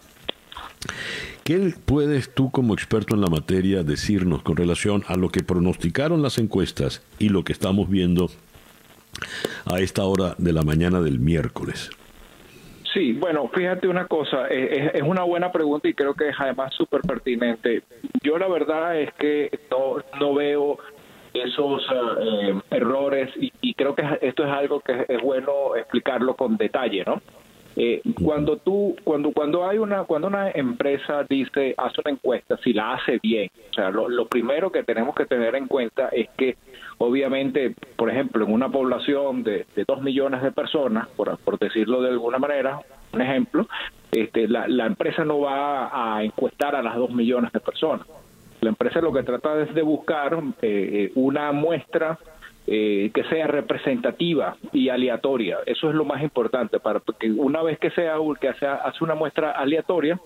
[1.44, 6.22] ¿Qué puedes tú como experto en la materia decirnos con relación a lo que pronosticaron
[6.22, 8.30] las encuestas y lo que estamos viendo
[9.66, 11.90] a esta hora de la mañana del miércoles?
[12.94, 16.74] Sí, bueno, fíjate una cosa, eh, es, una buena pregunta y creo que es además
[16.76, 17.84] súper pertinente.
[18.22, 19.50] Yo la verdad es que
[20.20, 20.78] no, veo
[21.34, 21.82] esos
[22.22, 27.22] eh, errores y, creo que esto es algo que es bueno explicarlo con detalle, ¿no?
[27.76, 32.74] Eh, cuando tú, cuando cuando hay una cuando una empresa dice hace una encuesta, si
[32.74, 36.58] la hace bien, o sea, lo, primero que tenemos que tener en cuenta es que
[36.98, 42.10] obviamente, por ejemplo, en una población de, dos millones de personas, por, por decirlo de
[42.10, 42.80] alguna manera,
[43.14, 43.68] un ejemplo,
[44.12, 48.06] este, la, la empresa no va a encuestar a las dos millones de personas.
[48.62, 52.20] La empresa lo que trata es de buscar eh, una muestra
[52.68, 55.58] eh, que sea representativa y aleatoria.
[55.66, 59.16] Eso es lo más importante para que una vez que sea que sea, hace una
[59.16, 60.20] muestra aleatoria,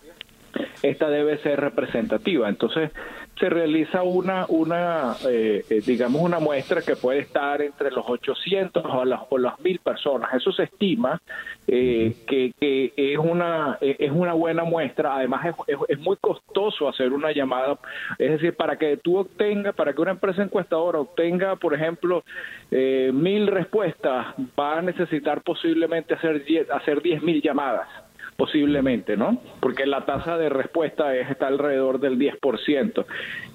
[0.81, 2.49] esta debe ser representativa.
[2.49, 2.91] Entonces,
[3.39, 8.83] se realiza una, una eh, eh, digamos, una muestra que puede estar entre los 800
[8.85, 10.33] o las, o las 1000 personas.
[10.33, 11.21] Eso se estima
[11.67, 15.17] eh, que, que, es, una, es una buena muestra.
[15.17, 17.77] Además, es, es, muy costoso hacer una llamada.
[18.17, 22.23] Es decir, para que tú obtengas, para que una empresa encuestadora obtenga, por ejemplo,
[22.71, 24.27] mil respuestas,
[24.57, 28.04] va a necesitar posiblemente hacer, hacer 10.000 llamadas
[28.35, 29.41] posiblemente, ¿no?
[29.59, 33.05] Porque la tasa de respuesta es, está alrededor del 10%.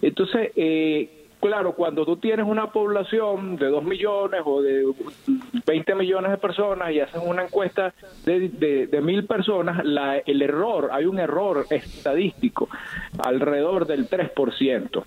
[0.02, 4.84] Entonces, eh, claro, cuando tú tienes una población de 2 millones o de
[5.66, 10.90] 20 millones de personas y haces una encuesta de, de, mil personas, la, el error,
[10.92, 12.68] hay un error estadístico
[13.18, 15.04] alrededor del 3%.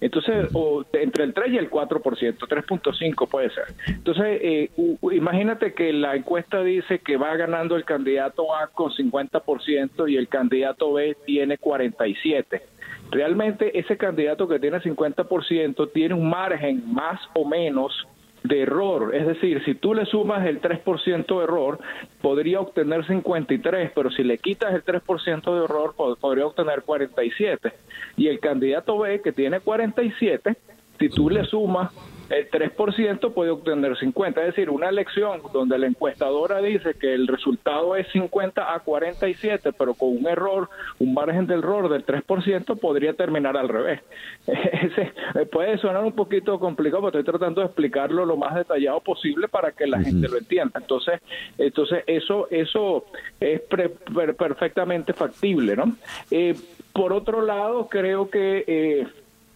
[0.00, 3.64] Entonces, o entre el 3 y el 4%, 3.5 puede ser.
[3.86, 4.70] Entonces, eh,
[5.12, 10.28] imagínate que la encuesta dice que va ganando el candidato A con 50% y el
[10.28, 12.60] candidato B tiene 47%.
[13.10, 18.06] Realmente ese candidato que tiene 50% tiene un margen más o menos
[18.44, 19.14] de error.
[19.14, 21.78] Es decir, si tú le sumas el 3% de error,
[22.20, 27.72] podría obtener 53, pero si le quitas el 3% de error, podría obtener 47.
[28.16, 30.56] Y el candidato B, que tiene 47,
[30.98, 31.90] si tú le sumas
[32.34, 34.40] el 3% puede obtener 50.
[34.40, 39.72] Es decir, una elección donde la encuestadora dice que el resultado es 50 a 47,
[39.72, 40.68] pero con un error,
[40.98, 44.00] un margen de error del 3%, podría terminar al revés.
[44.46, 45.12] Ese,
[45.46, 49.72] puede sonar un poquito complicado, pero estoy tratando de explicarlo lo más detallado posible para
[49.72, 50.80] que la gente lo entienda.
[50.80, 51.20] Entonces,
[51.58, 53.06] entonces eso, eso
[53.40, 55.96] es perfectamente factible, ¿no?
[56.30, 56.54] Eh,
[56.92, 58.64] por otro lado, creo que...
[58.66, 59.06] Eh,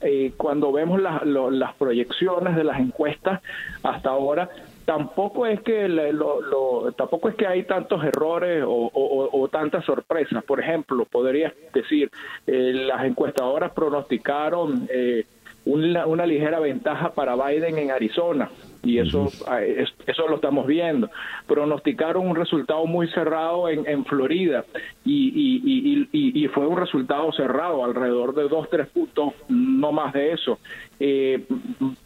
[0.01, 3.41] eh, cuando vemos las proyecciones de las encuestas
[3.83, 4.49] hasta ahora,
[4.85, 10.45] tampoco es que lo, tampoco es que hay tantos errores o, tantas sorpresas.
[10.45, 12.11] Por ejemplo, podría decir,
[12.47, 15.27] eh, las encuestadoras pronosticaron eh,
[15.65, 18.49] una, una ligera ventaja para Biden en Arizona
[18.83, 21.11] y eso, ah, eso lo estamos viendo.
[21.47, 24.65] Pronosticaron un resultado muy cerrado en, en Florida
[25.05, 30.33] y, y, y, fue un resultado cerrado, alrededor de dos, tres puntos, no más de
[30.33, 30.59] eso.
[31.01, 31.45] Eh,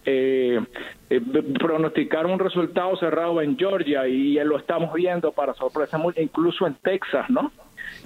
[0.05, 0.61] eh,
[1.11, 1.21] eh,
[1.59, 7.29] pronosticaron un resultado cerrado en Georgia y lo estamos viendo para sorpresa, incluso en Texas,
[7.31, 7.53] ¿no?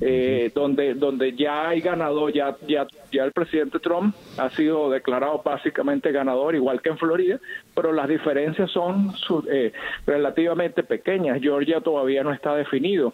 [0.00, 5.40] Eh, donde donde ya hay ganador, ya ya ya el presidente Trump ha sido declarado
[5.44, 7.38] básicamente ganador, igual que en Florida,
[7.74, 9.12] pero las diferencias son
[9.50, 9.72] eh,
[10.06, 11.40] relativamente pequeñas.
[11.40, 13.12] Georgia todavía no está definido.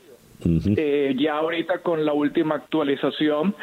[0.76, 3.54] eh, ya ahorita con la última actualización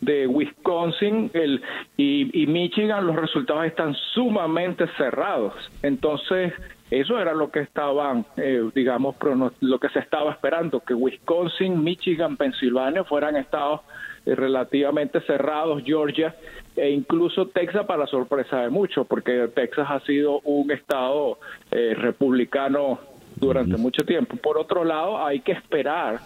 [0.00, 1.60] de Wisconsin el,
[1.96, 5.54] y, y Michigan los resultados están sumamente cerrados.
[5.82, 6.52] Entonces,
[6.90, 9.16] eso era lo que estaban, eh, digamos,
[9.60, 13.82] lo que se estaba esperando, que Wisconsin, Michigan, Pensilvania fueran estados
[14.24, 16.34] eh, relativamente cerrados, Georgia
[16.76, 21.38] e incluso Texas para sorpresa de muchos, porque Texas ha sido un estado
[21.70, 22.98] eh, republicano
[23.36, 24.36] durante mucho tiempo.
[24.36, 26.20] Por otro lado, hay que esperar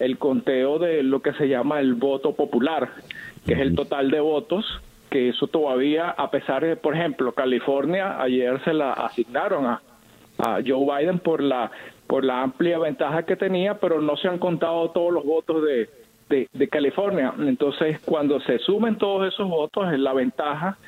[0.00, 2.90] el conteo de lo que se llama el voto popular,
[3.46, 4.64] que es el total de votos
[5.10, 9.80] que eso todavía, a pesar de, por ejemplo, California, ayer se la asignaron a,
[10.38, 11.70] a Joe Biden por la
[12.06, 15.90] por la amplia ventaja que tenía, pero no se han contado todos los votos de,
[16.30, 17.34] de, de California.
[17.38, 20.78] Entonces, cuando se sumen todos esos votos, la ventaja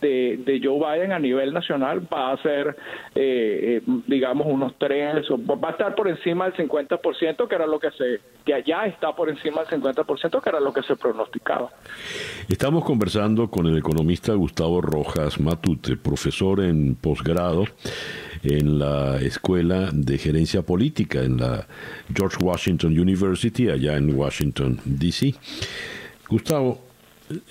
[0.00, 2.76] de, de, Joe Biden a nivel nacional va a ser,
[3.14, 7.78] eh, eh, digamos, unos tres, va a estar por encima del 50%, que era lo
[7.78, 11.70] que se, que allá está por encima del 50%, que era lo que se pronosticaba.
[12.48, 17.64] Estamos conversando con el economista Gustavo Rojas Matute, profesor en posgrado
[18.42, 21.66] en la Escuela de Gerencia Política en la
[22.14, 25.34] George Washington University, allá en Washington, D.C.
[26.28, 26.80] Gustavo,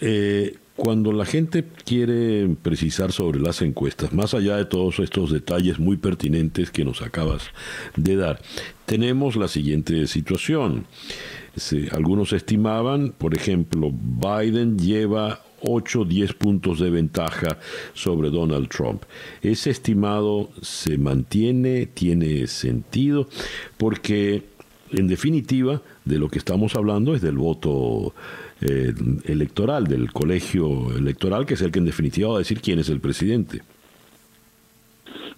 [0.02, 5.80] eh, cuando la gente quiere precisar sobre las encuestas, más allá de todos estos detalles
[5.80, 7.50] muy pertinentes que nos acabas
[7.96, 8.40] de dar,
[8.86, 10.86] tenemos la siguiente situación.
[11.92, 17.58] algunos estimaban, por ejemplo, Biden lleva 8 o 10 puntos de ventaja
[17.96, 19.02] sobre Donald Trump.
[19.42, 23.28] Ese estimado se mantiene, tiene sentido,
[23.78, 24.44] porque
[24.92, 28.14] en definitiva de lo que estamos hablando es del voto
[28.62, 28.92] eh,
[29.26, 32.90] electoral, del colegio electoral, que es el que en definitiva va a decir quién es
[32.90, 33.62] el presidente.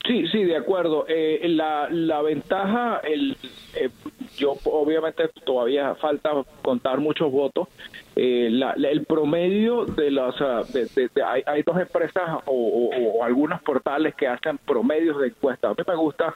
[0.07, 1.05] Sí, sí, de acuerdo.
[1.07, 3.35] Eh, la, la ventaja, el,
[3.75, 3.89] eh,
[4.37, 7.67] yo obviamente todavía falta contar muchos votos.
[8.15, 15.19] el promedio de las, hay, hay, dos empresas o, o, algunos portales que hacen promedios
[15.19, 15.71] de encuestas.
[15.71, 16.33] A mí me gusta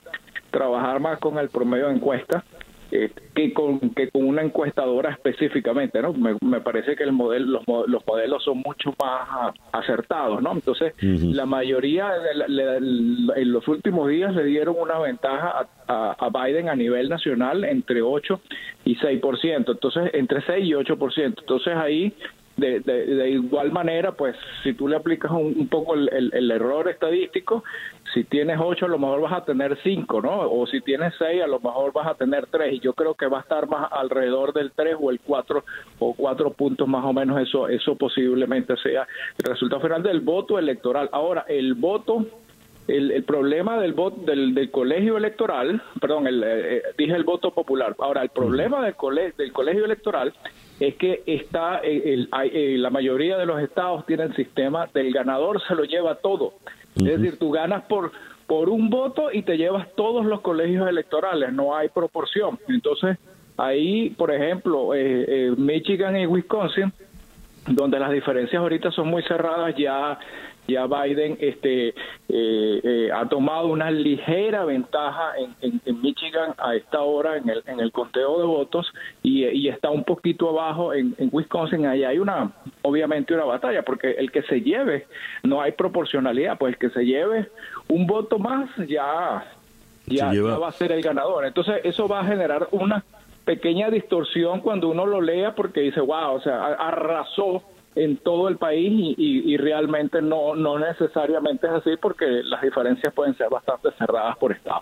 [0.52, 2.44] trabajar más con el promedio de encuestas
[2.96, 6.14] eh, que, con, que con una encuestadora específicamente, ¿no?
[6.14, 10.52] Me, parece que el modelo, los, los, modelos son mucho más acertados, ¿no?
[10.52, 12.12] Entonces, la mayoría
[13.36, 18.04] en los últimos días le dieron una ventaja a, a, Biden a nivel nacional entre
[18.04, 18.40] 8
[18.86, 21.24] y 6%, entonces entre 6 y 8%.
[21.40, 22.14] Entonces ahí
[22.58, 27.64] de, de, igual manera, pues si tú le aplicas un, poco el, el, error estadístico,
[28.14, 30.52] si tienes 8 a lo mejor vas a tener 5, ¿no?
[30.52, 33.28] O si tienes 6 a lo mejor vas a tener 3 y yo creo que
[33.28, 35.64] va a estar más alrededor del 3 o el 4
[36.00, 39.08] o 4 puntos más o menos, eso eso posiblemente sea
[39.38, 41.10] el resultado final del voto electoral.
[41.12, 42.26] Ahora, el voto
[42.88, 47.24] el, el, problema del voto del, del, colegio electoral, perdón, el, eh, eh, dije el
[47.24, 47.96] voto popular.
[48.00, 50.34] Ahora, el problema del, colegio, del colegio electoral
[50.80, 55.76] es que está el, eh, la mayoría de los estados tienen sistema del ganador se
[55.76, 56.56] lo lleva todo.
[56.96, 58.12] Es decir, tú ganas por
[58.48, 62.60] por un voto y te llevas todos los colegios electorales, no hay proporción.
[62.68, 63.18] Entonces,
[63.58, 64.90] ahí, por ejemplo,
[65.58, 66.92] Michigan y Wisconsin,
[67.68, 70.20] donde las diferencias ahorita son muy cerradas, ya
[70.68, 71.94] ya Biden este, eh,
[72.30, 77.80] eh, ha tomado una ligera ventaja en, en, Michigan a esta hora en el, en
[77.80, 78.92] el conteo de votos
[79.22, 81.86] y, y está un poquito abajo en, en, Wisconsin.
[81.86, 82.52] Ahí hay una,
[82.82, 85.08] obviamente, una batalla, porque el que se lleve,
[85.44, 87.50] no hay proporcionalidad, pues el que se lleve
[87.90, 89.46] un voto más ya,
[90.06, 91.46] ya, va a ser el ganador.
[91.46, 93.04] Entonces, eso va a generar una
[93.46, 97.64] pequeña distorsión cuando uno lo lea porque dice, wow, o sea, arrasó
[97.96, 103.38] en todo el país y, realmente no, no necesariamente es así porque las diferencias pueden
[103.38, 104.82] ser bastante cerradas por estado.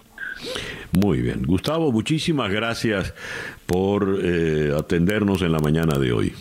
[0.91, 1.43] Muy bien.
[1.45, 3.14] Gustavo, muchísimas gracias
[3.66, 6.34] por eh, atendernos en la mañana de hoy.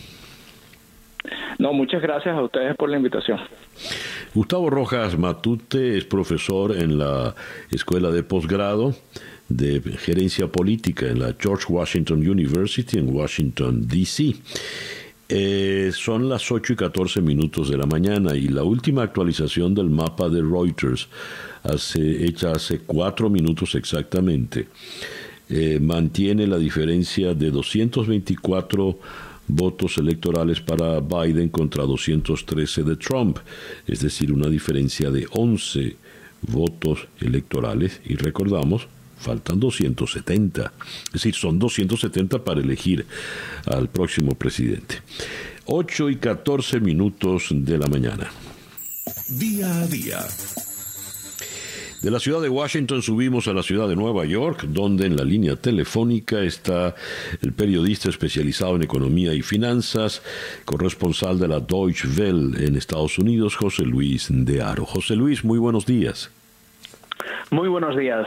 [1.59, 3.39] No, muchas gracias a ustedes por la invitación.
[4.33, 7.35] Gustavo Rojas Matute es profesor en la
[7.69, 8.95] Escuela de Posgrado
[9.49, 14.35] de Gerencia Política en la George Washington University en Washington, D.C.
[15.33, 19.89] Eh, son las 8 y 14 minutos de la mañana y la última actualización del
[19.89, 21.07] mapa de Reuters,
[21.63, 24.67] hace, hecha hace cuatro minutos exactamente,
[25.47, 28.99] eh, mantiene la diferencia de 224
[29.47, 33.37] votos electorales para Biden contra 213 de Trump,
[33.87, 35.95] es decir, una diferencia de 11
[36.41, 38.01] votos electorales.
[38.03, 38.85] Y recordamos
[39.21, 40.73] faltan 270.
[41.05, 43.05] Es decir, son 270 para elegir
[43.65, 45.01] al próximo presidente.
[45.65, 48.29] 8 y 14 minutos de la mañana.
[49.29, 50.19] Día a día.
[52.01, 55.23] De la ciudad de Washington subimos a la ciudad de Nueva York, donde en la
[55.23, 56.95] línea telefónica está
[57.41, 60.23] el periodista especializado en economía y finanzas,
[60.65, 64.83] corresponsal de la Deutsche Welle en Estados Unidos, José Luis de Aro.
[64.83, 66.31] José Luis, muy buenos días.
[67.51, 68.25] Muy buenos días.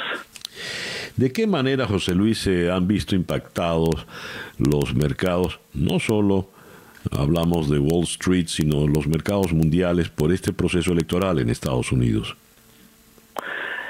[1.16, 4.06] ¿De qué manera, José Luis, se han visto impactados
[4.58, 6.50] los mercados, no solo
[7.10, 12.36] hablamos de Wall Street, sino los mercados mundiales por este proceso electoral en Estados Unidos?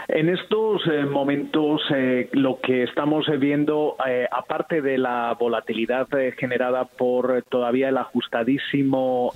[0.09, 6.85] En estos eh, momentos eh, lo que estamos viendo, eh, aparte de la volatilidad generada
[6.85, 9.33] por todavía el ajustadísimo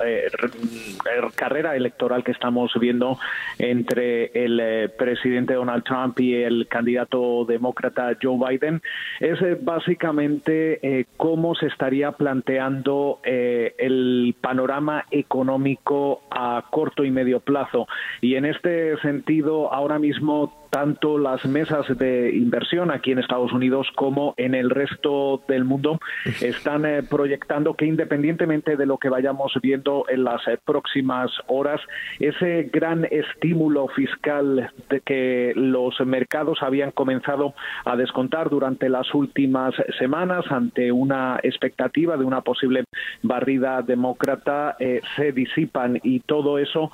[1.34, 3.18] carrera electoral que estamos viendo
[3.58, 8.82] entre el presidente Donald Trump y el candidato demócrata Joe Biden,
[9.20, 17.86] es básicamente cómo se estaría planteando el panorama económico a corto y medio plazo.
[18.20, 23.86] Y en este sentido, ahora mismo tanto las mesas de inversión aquí en Estados Unidos
[23.94, 25.98] como en el resto del mundo
[26.42, 31.80] están eh, proyectando que independientemente de lo que vayamos viendo en las eh, próximas horas,
[32.18, 37.54] ese gran estímulo fiscal de que los mercados habían comenzado
[37.84, 42.84] a descontar durante las últimas semanas ante una expectativa de una posible
[43.22, 46.90] barrida demócrata eh, se disipan y todo eso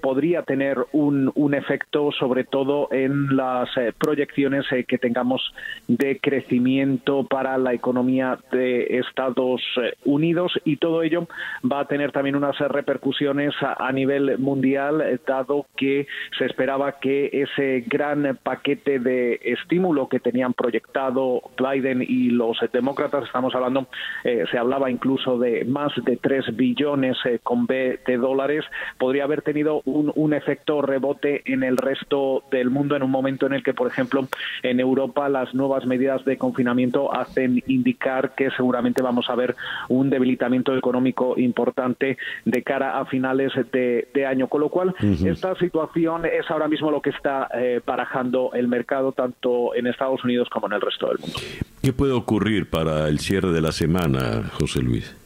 [0.00, 5.42] podría tener un, un efecto sobre todo en en las eh, proyecciones eh, que tengamos
[5.88, 10.52] de crecimiento para la economía de Estados eh, Unidos.
[10.64, 11.26] Y todo ello
[11.70, 16.06] va a tener también unas repercusiones a, nivel mundial dado que
[16.38, 23.24] se esperaba que ese gran paquete de estímulo que tenían proyectado Biden y los demócratas,
[23.24, 23.86] estamos hablando,
[24.22, 28.64] se hablaba incluso de más de 3 billones con B de dólares,
[28.98, 33.46] podría haber tenido un, un efecto rebote en el resto del mundo en un momento
[33.46, 34.26] en el que, por ejemplo,
[34.62, 39.56] en Europa las nuevas medidas de confinamiento hacen indicar que seguramente vamos a ver
[39.88, 44.46] un debilitamiento económico importante de cara a finales de, año.
[44.46, 49.12] Con lo cual, esta situación es ahora mismo lo que está eh, barajando el mercado
[49.12, 51.38] tanto en Estados Unidos como en el resto del mundo.
[51.82, 55.16] ¿Qué puede ocurrir para el cierre de la semana, José Luis?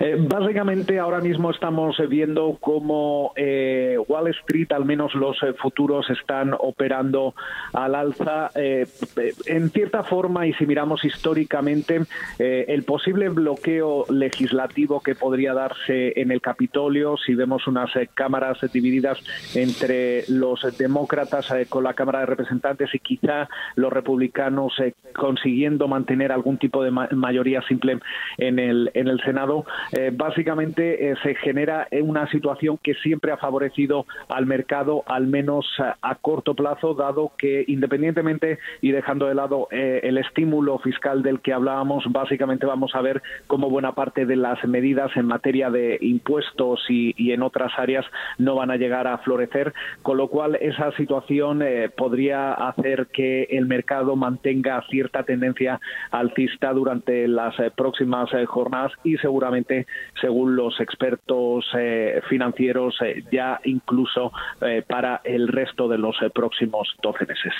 [0.00, 6.08] Eh, básicamente ahora mismo estamos viendo cómo eh, Wall Street, al menos los eh, futuros,
[6.10, 7.34] están operando
[7.72, 8.50] al alza.
[8.54, 12.02] en cierta forma, y si miramos históricamente,
[12.38, 19.18] el posible bloqueo legislativo que podría darse en el Capitolio, si vemos unas cámaras divididas
[19.54, 24.74] entre los demócratas con la Cámara de Representantes y quizá los republicanos
[25.14, 27.98] consiguiendo mantener algún tipo de mayoría simple
[28.38, 33.36] en el, en el Senado, eh, básicamente eh, se genera una situación que siempre ha
[33.36, 39.68] favorecido al mercado, al menos a, corto plazo, dado que independientemente y dejando de lado
[39.70, 44.36] eh, el estímulo fiscal del que hablábamos, básicamente vamos a ver cómo buena parte de
[44.36, 48.06] las medidas en materia de impuestos y, en otras áreas
[48.38, 51.62] no van a llegar a florecer, con lo cual esa situación
[51.96, 55.78] podría hacer que el mercado mantenga cierta tendencia
[56.10, 59.77] alcista durante las próximas jornadas y seguramente
[60.20, 66.88] según los expertos eh, financieros, eh, ya incluso eh, para el resto de los próximos
[67.02, 67.52] 12 meses.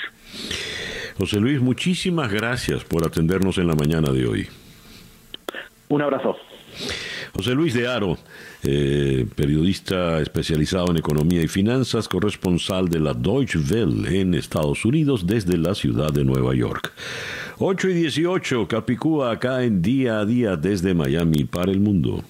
[1.17, 4.47] José Luis, muchísimas gracias por atendernos en la mañana de hoy.
[5.89, 6.37] Un abrazo.
[7.33, 8.17] José Luis de Aro,
[9.35, 15.57] periodista especializado en economía y finanzas, corresponsal de la Deutsche Welle en Estados Unidos desde
[15.57, 16.93] la ciudad de Nueva York.
[17.61, 22.23] 8 y 18, Capicúa acá en día a día desde Miami para el mundo.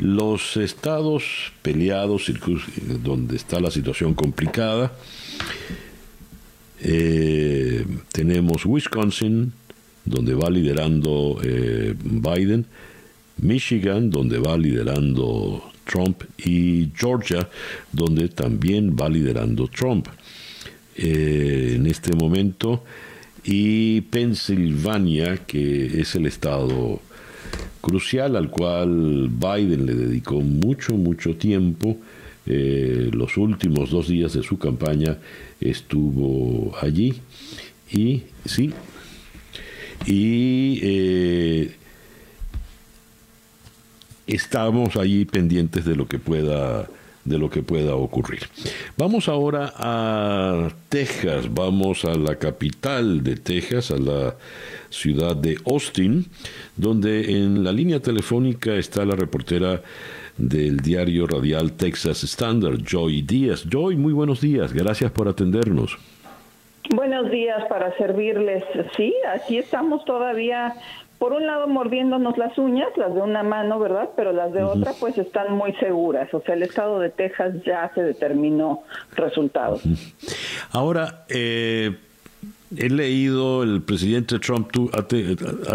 [0.00, 2.32] Los estados peleados,
[3.00, 4.90] donde está la situación complicada,
[6.80, 9.52] eh, tenemos Wisconsin,
[10.04, 12.66] donde va liderando eh, Biden,
[13.36, 17.48] Michigan, donde va liderando Trump, y Georgia,
[17.92, 20.08] donde también va liderando Trump.
[20.96, 22.82] Eh, en este momento,
[23.44, 27.00] y Pensilvania, que es el estado
[27.80, 31.96] crucial al cual Biden le dedicó mucho, mucho tiempo.
[32.46, 35.18] Eh, los últimos dos días de su campaña
[35.60, 37.14] estuvo allí
[37.92, 38.72] y sí,
[40.06, 41.74] y eh,
[44.26, 46.88] estamos allí pendientes de lo que pueda
[47.30, 48.40] de lo que pueda ocurrir.
[48.98, 54.34] Vamos ahora a Texas, vamos a la capital de Texas, a la
[54.90, 56.26] ciudad de Austin,
[56.76, 59.80] donde en la línea telefónica está la reportera
[60.36, 63.64] del diario radial Texas Standard, Joy Díaz.
[63.70, 65.96] Joy, muy buenos días, gracias por atendernos.
[66.92, 68.64] Buenos días para servirles.
[68.96, 70.74] Sí, aquí estamos todavía
[71.20, 74.08] por un lado mordiéndonos las uñas, las de una mano, ¿verdad?
[74.16, 76.32] Pero las de otra pues están muy seguras.
[76.32, 79.82] O sea, el estado de Texas ya se determinó resultados.
[80.70, 81.94] Ahora, eh,
[82.74, 85.02] he leído, el presidente Trump ha,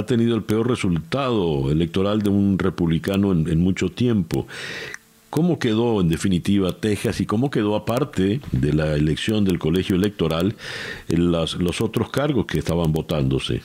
[0.06, 4.48] tenido el peor resultado electoral de un republicano en, mucho tiempo.
[5.30, 10.56] ¿Cómo quedó en definitiva Texas y cómo quedó aparte de la elección del colegio electoral
[11.08, 13.62] en los otros cargos que estaban votándose?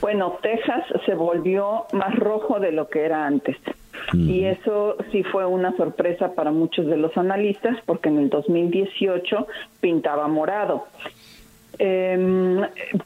[0.00, 3.56] Bueno, Texas se volvió más rojo de lo que era antes.
[4.12, 9.46] Y eso sí fue una sorpresa para muchos de los analistas porque en el 2018
[9.80, 10.86] pintaba morado.
[11.78, 12.60] Eh,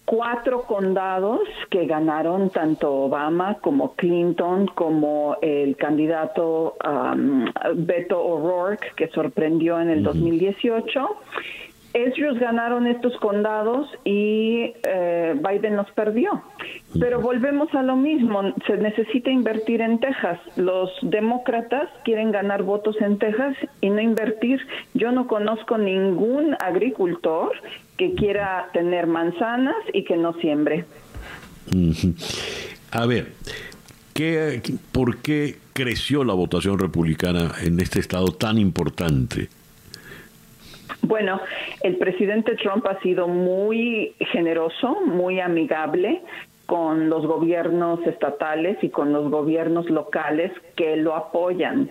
[0.04, 6.76] cuatro condados que ganaron tanto Obama como Clinton como el candidato
[7.74, 11.08] Beto O'Rourke que sorprendió en el 2018
[11.94, 16.42] ellos ganaron estos condados y eh, Biden los perdió.
[16.98, 20.40] Pero volvemos a lo mismo, se necesita invertir en Texas.
[20.56, 24.60] Los demócratas quieren ganar votos en Texas y no invertir.
[24.94, 27.52] Yo no conozco ningún agricultor
[27.96, 30.84] que quiera tener manzanas y que no siembre.
[32.90, 33.32] A ver,
[34.14, 39.48] ¿qué, ¿por qué creció la votación republicana en este estado tan importante?
[41.02, 41.40] Bueno,
[41.82, 46.22] el presidente Trump ha sido muy generoso, muy amigable
[46.66, 51.90] con los gobiernos estatales y con los gobiernos locales que lo apoyan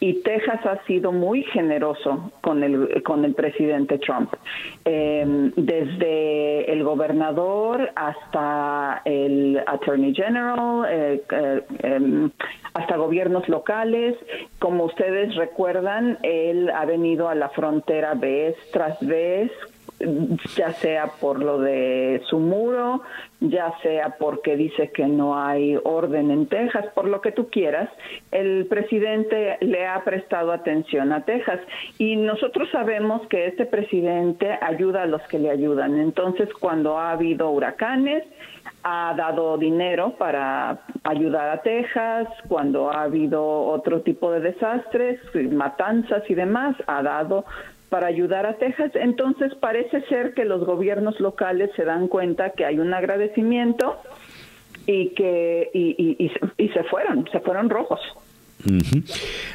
[0.00, 4.32] y Texas ha sido muy generoso con el con el presidente Trump.
[4.84, 12.30] Em, desde el gobernador hasta el attorney general eh, eh, em,
[12.72, 14.16] hasta gobiernos locales.
[14.58, 19.52] Como ustedes recuerdan él ha venido a la frontera vez tras vez
[20.56, 23.02] ya sea por lo de su muro,
[23.40, 27.90] ya sea porque dice que no hay orden en Texas, por lo que tú quieras,
[28.32, 31.60] el presidente le ha prestado atención a Texas
[31.98, 35.98] y nosotros sabemos que este presidente ayuda a los que le ayudan.
[35.98, 38.24] Entonces, cuando ha habido huracanes,
[38.82, 45.20] ha dado dinero para ayudar a Texas, cuando ha habido otro tipo de desastres,
[45.52, 47.44] matanzas y demás, ha dado
[47.90, 48.92] para ayudar a Texas.
[48.94, 53.98] Entonces parece ser que los gobiernos locales se dan cuenta que hay un agradecimiento
[54.86, 58.00] y que y, y, se fueron, se fueron rojos.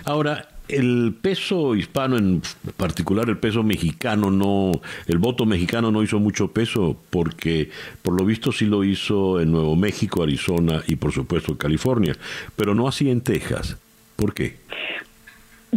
[0.05, 2.41] Ahora, el peso hispano, en
[2.75, 4.71] particular el peso mexicano, no,
[5.07, 7.69] el voto mexicano no hizo mucho peso porque
[8.01, 12.15] por lo visto sí lo hizo en Nuevo México, Arizona y por supuesto California,
[12.55, 13.77] pero no así en Texas.
[14.15, 14.57] ¿Por qué?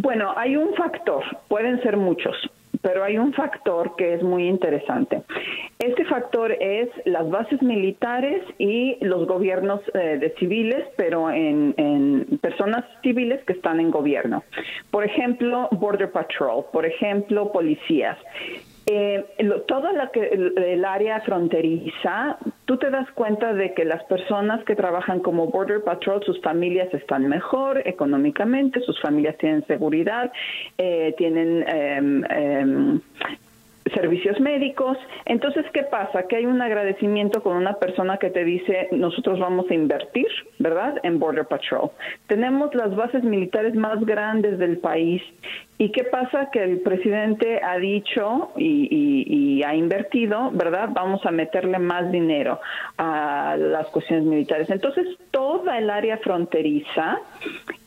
[0.01, 2.37] Bueno, hay un factor, pueden ser muchos,
[2.83, 5.23] pero hay un factor que es muy interesante.
[5.81, 12.39] Este factor es las bases militares y los gobiernos eh, de civiles, pero en, en,
[12.41, 14.45] personas civiles que están en gobierno.
[14.93, 18.19] Por ejemplo, Border Patrol, por ejemplo, policías.
[18.91, 19.22] Eh,
[19.66, 24.74] toda la que, el, área fronteriza, tú te das cuenta de que las personas que
[24.74, 30.32] trabajan como Border Patrol, sus familias están mejor económicamente, sus familias tienen seguridad,
[30.78, 33.01] eh, tienen em,
[33.91, 34.97] servicios médicos.
[35.24, 36.24] Entonces, ¿qué pasa?
[36.24, 40.28] Que hay un agradecimiento con una persona que te dice, nosotros vamos a invertir,
[40.59, 41.91] ¿verdad?, en Border Patrol.
[42.26, 45.22] Tenemos las bases militares más grandes del país.
[45.78, 46.51] ¿Y qué pasa?
[46.51, 50.91] Que el presidente ha dicho y, ha invertido, ¿verdad?
[50.93, 52.61] Vamos a meterle más dinero
[52.97, 54.70] a las cuestiones militares.
[54.70, 57.20] Entonces, toda el área fronteriza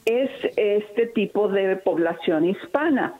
[0.06, 3.14] es este tipo de población hispana.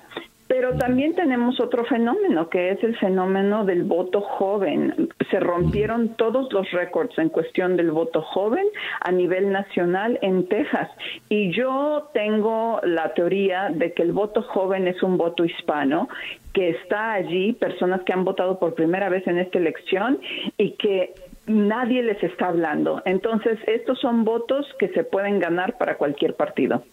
[0.52, 5.08] Pero también tenemos otro fenómeno, que es el fenómeno del voto joven.
[5.30, 8.66] Se rompieron todos los récords en cuestión del voto joven
[9.00, 10.90] a nivel nacional en Texas.
[11.30, 16.10] Y yo tengo la teoría de que el voto joven es un voto hispano,
[16.52, 20.20] que está allí, personas que han votado por primera vez en esta elección
[20.58, 21.14] y que
[21.48, 23.02] nadie les está hablando.
[23.06, 26.84] Entonces, estos son votos que se pueden ganar para cualquier partido.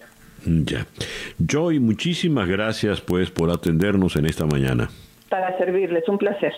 [0.45, 0.87] Ya.
[1.39, 4.89] Joy, muchísimas gracias pues por atendernos en esta mañana.
[5.29, 6.55] Para servirles, un placer.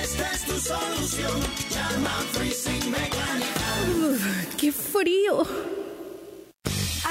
[0.00, 1.40] esta es tu solución.
[1.70, 4.20] Llama Freezing Mechanical.
[4.56, 5.44] ¡Qué frío!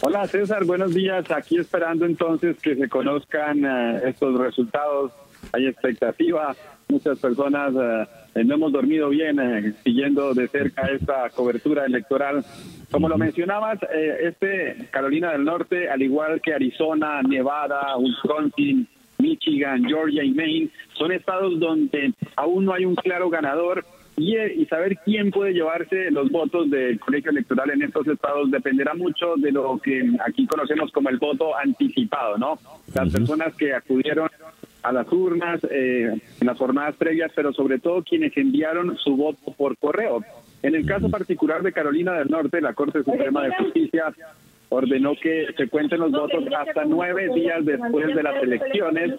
[0.00, 1.30] Hola César, buenos días.
[1.30, 5.12] Aquí esperando entonces que se conozcan uh, estos resultados.
[5.52, 6.56] Hay expectativa.
[6.88, 12.44] Muchas personas uh, no hemos dormido bien eh, siguiendo de cerca esta cobertura electoral.
[12.90, 18.86] Como lo mencionabas, eh, este Carolina del Norte, al igual que Arizona, Nevada, Wisconsin,
[19.18, 23.84] Michigan, Georgia y Maine, son estados donde aún no hay un claro ganador
[24.16, 28.92] y, y, saber quién puede llevarse los votos del colegio electoral en estos estados dependerá
[28.92, 32.58] mucho de lo que aquí conocemos como el voto anticipado, ¿no?
[32.94, 34.28] Las personas que acudieron
[34.82, 39.52] a las urnas eh, en las jornadas previas, pero sobre todo quienes enviaron su voto
[39.52, 40.24] por correo.
[40.62, 44.12] En el caso particular de Carolina del Norte, la Corte Suprema de Justicia
[44.70, 49.18] ordenó que se cuenten los votos hasta nueve días después de las elecciones,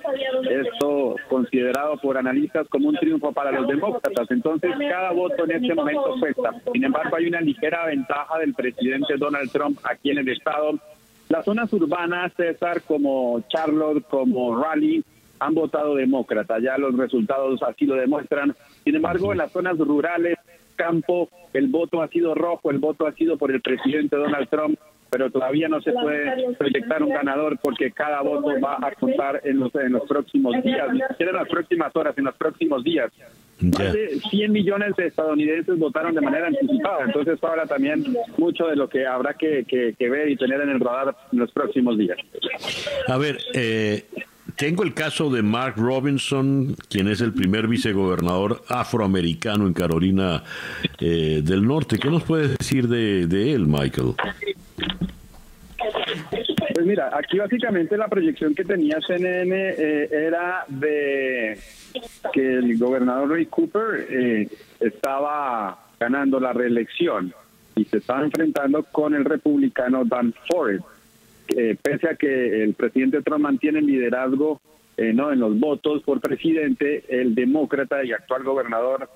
[0.50, 4.32] esto considerado por analistas como un triunfo para los demócratas.
[4.32, 6.54] Entonces, cada voto en este momento cuesta.
[6.72, 10.80] Sin embargo, hay una ligera ventaja del presidente Donald Trump aquí en el estado.
[11.28, 15.04] Las zonas urbanas, César, como Charlotte, como Raleigh,
[15.42, 16.60] han votado demócrata.
[16.60, 18.56] Ya los resultados así lo demuestran.
[18.84, 20.38] Sin embargo, en las zonas rurales,
[20.76, 24.80] campo, el voto ha sido rojo, el voto ha sido por el presidente Donald Trump
[25.12, 29.60] pero todavía no se puede proyectar un ganador porque cada voto va a contar en
[29.60, 30.88] los, en los próximos días,
[31.20, 33.12] en las próximas horas, en los próximos días.
[33.60, 38.06] Más de 100 millones de estadounidenses votaron de manera anticipada, entonces habla también
[38.38, 41.40] mucho de lo que habrá que, que, que ver y tener en el radar en
[41.40, 42.18] los próximos días.
[43.08, 44.06] A ver, eh,
[44.56, 50.44] tengo el caso de Mark Robinson, quien es el primer vicegobernador afroamericano en Carolina
[51.00, 51.98] eh, del Norte.
[51.98, 54.14] ¿Qué nos puedes decir de, de él, Michael?
[56.74, 61.60] Pues mira, aquí básicamente la proyección que tenía CNN eh, era de
[62.34, 64.48] que el gobernador Ray Cooper eh,
[64.80, 67.34] estaba ganando la reelección
[67.76, 70.84] y se estaba enfrentando con el republicano Dan Forrest.
[71.56, 74.62] Eh, pese a que el presidente Trump mantiene el liderazgo
[74.98, 79.10] eh, no en los votos por presidente, el demócrata y actual gobernador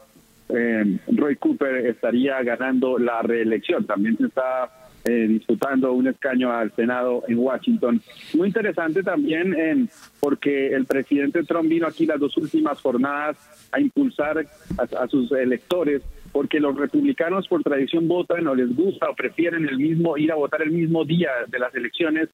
[0.49, 3.85] eh, Roy Cooper estaría ganando la reelección.
[3.85, 4.69] También se está
[5.03, 8.01] eh, disputando un escaño al Senado en Washington.
[8.33, 9.89] Muy interesante también en,
[10.19, 13.37] porque el presidente Trump vino aquí las dos últimas jornadas
[13.71, 14.45] a impulsar
[14.77, 16.01] a, a sus electores
[16.35, 20.35] porque los republicanos por tradición votan o les gusta o prefieren el mismo ir a
[20.35, 22.27] votar el mismo día de las elecciones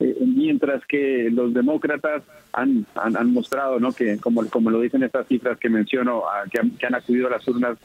[0.00, 5.26] eh, mientras que los demócratas han, han, mostrado no que como, como lo dicen estas
[5.28, 7.78] cifras que menciono que, han, que han acudido a las urnas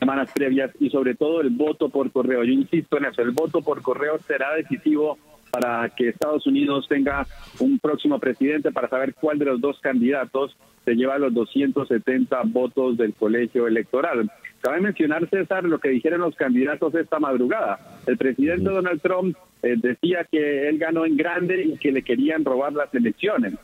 [0.00, 2.42] semanas previas y sobre todo el voto por correo.
[2.42, 5.16] Yo insisto en eso el voto por correo será decisivo
[5.54, 7.24] para que Estados Unidos tenga
[7.60, 12.96] un próximo presidente para saber cuál de los dos candidatos se lleva los 270 votos
[12.96, 14.28] del colegio electoral.
[14.60, 17.78] Cabe mencionar, César, lo que dijeron los candidatos esta madrugada.
[18.06, 22.44] El presidente Donald Trump eh, decía que él ganó en grande y que le querían
[22.44, 23.54] robar las elecciones.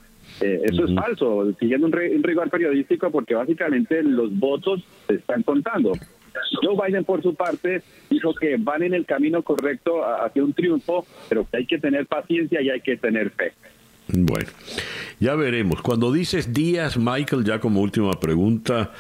[0.40, 5.14] Eh, eso es falso, siguiendo un, ri- un rigor periodístico, porque básicamente los votos se
[5.14, 5.92] están contando.
[6.62, 11.06] Joe Biden, por su parte, dijo que van en el camino correcto hacia un triunfo,
[11.28, 13.52] pero que hay que tener paciencia y hay que tener fe.
[14.08, 14.48] Bueno,
[15.20, 15.82] ya veremos.
[15.82, 18.92] Cuando dices días, Michael, ya como última pregunta,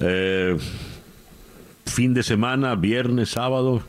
[0.00, 0.56] eh,
[1.86, 3.82] fin de semana, viernes, sábado.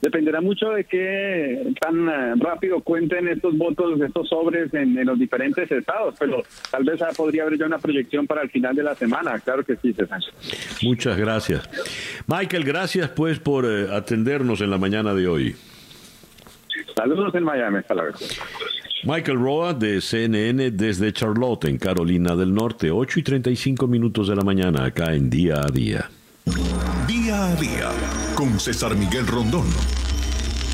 [0.00, 5.18] Dependerá mucho de qué tan eh, rápido cuenten estos votos, estos sobres en, en los
[5.18, 8.94] diferentes estados, pero tal vez podría haber ya una proyección para el final de la
[8.94, 9.38] semana.
[9.40, 10.20] Claro que sí, César.
[10.82, 11.68] Muchas gracias.
[12.26, 15.56] Michael, gracias pues por eh, atendernos en la mañana de hoy.
[16.94, 17.78] Saludos en Miami.
[17.78, 18.18] Hasta luego.
[19.04, 24.36] Michael Roa de CNN desde Charlotte, en Carolina del Norte, 8 y 35 minutos de
[24.36, 26.10] la mañana, acá en Día a Día.
[27.06, 27.90] Día a día
[28.34, 29.66] con César Miguel Rondón.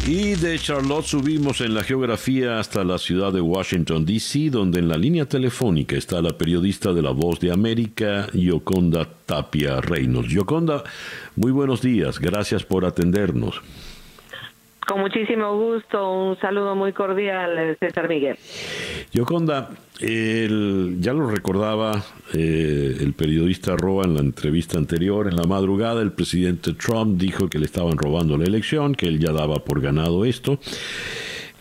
[0.07, 4.89] Y de Charlotte subimos en la geografía hasta la ciudad de Washington, D.C., donde en
[4.89, 10.31] la línea telefónica está la periodista de La Voz de América, Yoconda Tapia Reynolds.
[10.31, 10.85] Yoconda,
[11.37, 13.61] muy buenos días, gracias por atendernos.
[14.87, 18.37] Con muchísimo gusto, un saludo muy cordial, César Miguel.
[19.15, 19.71] Yoconda,
[20.01, 26.11] ya lo recordaba eh, el periodista Roa en la entrevista anterior, en la madrugada el
[26.11, 30.25] presidente Trump dijo que le estaban robando la elección, que él ya daba por ganado
[30.25, 30.59] esto.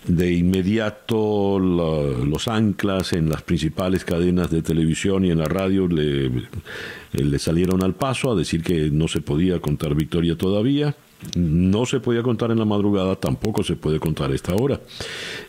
[0.07, 7.39] De inmediato los anclas en las principales cadenas de televisión y en la radio le
[7.39, 10.95] salieron al paso a decir que no se podía contar victoria todavía.
[11.35, 14.79] No se podía contar en la madrugada, tampoco se puede contar a esta hora,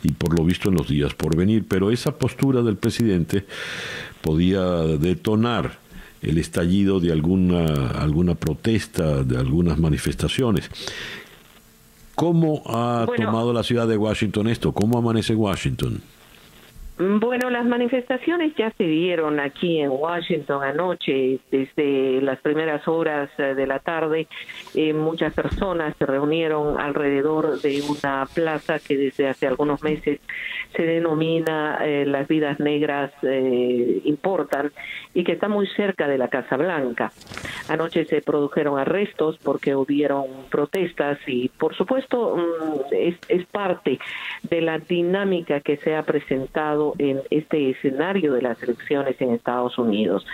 [0.03, 1.65] y por lo visto en los días por venir.
[1.69, 3.45] Pero esa postura del presidente
[4.23, 5.79] podía detonar
[6.23, 10.71] el estallido de alguna, alguna protesta, de algunas manifestaciones.
[12.15, 13.27] ¿Cómo ha Bueno.
[13.27, 14.73] tomado la ciudad de Washington esto?
[14.73, 16.01] ¿Cómo amanece Washington?
[16.97, 23.55] Bueno, las manifestaciones ya se dieron aquí en Washington anoche, desde las primeras horas eh,
[23.57, 24.29] de la tarde.
[24.77, 30.21] eh, muchas personas se reunieron alrededor de una plaza que desde hace algunos meses
[30.77, 33.11] se denomina eh, Las Vidas Negras
[34.05, 34.71] Importan
[35.15, 37.11] y que está muy cerca de la Casa Blanca.
[37.69, 43.99] Anoche se produjeron arrestos porque hubieron protestas y, por supuesto, mm, es, es parte
[44.43, 49.79] de la dinámica que se ha presentado en este escenario de las elecciones en Estados
[49.79, 50.27] Unidos.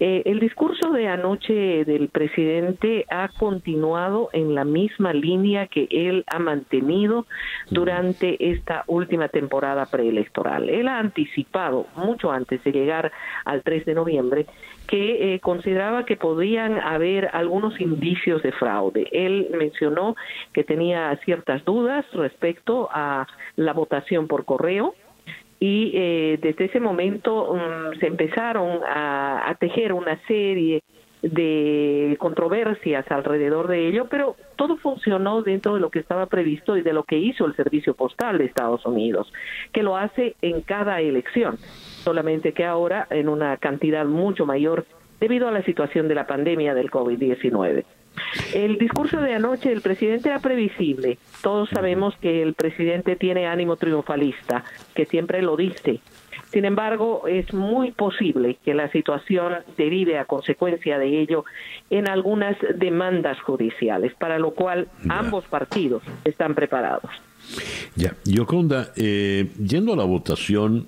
[0.00, 6.24] Eh, el discurso de anoche del presidente ha continuado en la misma línea que él
[6.28, 7.26] ha mantenido
[7.70, 10.68] durante esta última temporada preelectoral.
[10.68, 13.10] Él ha anticipado, mucho antes de llegar
[13.44, 14.46] al 3 de noviembre,
[14.86, 19.08] que eh, consideraba que podían haber algunos indicios de fraude.
[19.10, 20.14] Él mencionó
[20.52, 24.94] que tenía ciertas dudas respecto a la votación por correo,
[25.60, 30.82] y eh, desde ese momento mm, se empezaron a, a tejer una serie
[31.22, 36.82] de controversias alrededor de ello, pero todo funcionó dentro de lo que estaba previsto y
[36.82, 39.32] de lo que hizo el Servicio Postal de Estados Unidos,
[39.72, 41.56] que lo hace en cada elección,
[42.04, 44.86] solamente que ahora en una cantidad mucho mayor
[45.20, 47.84] debido a la situación de la pandemia del COVID-19.
[48.54, 51.18] El discurso de anoche del presidente era previsible.
[51.42, 54.64] Todos sabemos que el presidente tiene ánimo triunfalista,
[54.94, 56.00] que siempre lo dice.
[56.50, 61.44] Sin embargo, es muy posible que la situación derive a consecuencia de ello
[61.90, 67.10] en algunas demandas judiciales, para lo cual ambos partidos están preparados.
[67.96, 70.86] Ya, Yoconda, eh, yendo a la votación,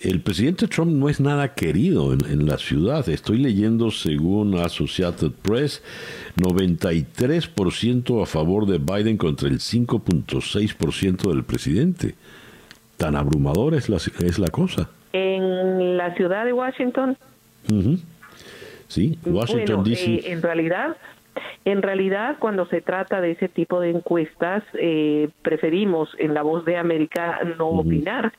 [0.00, 3.08] el presidente Trump no es nada querido en, en, la ciudad.
[3.08, 5.82] Estoy leyendo, según Associated Press,
[6.36, 12.14] 93% a favor de Biden contra el 5.6% del presidente.
[12.96, 14.90] Tan abrumadora es la, es la cosa.
[15.12, 17.16] En la ciudad de Washington.
[18.88, 20.14] Sí, Washington, bueno, D.C.
[20.14, 20.96] Eh, en realidad,
[21.64, 26.64] en realidad, cuando se trata de ese tipo de encuestas, eh, preferimos en La Voz
[26.64, 27.80] de América no uh -huh.
[27.80, 28.32] opinar,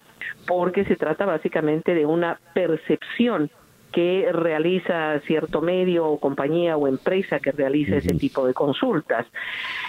[0.47, 3.51] porque se trata básicamente de una percepción
[3.91, 8.05] que realiza cierto medio o compañía o empresa que realiza uh -huh.
[8.05, 9.25] ese tipo de consultas.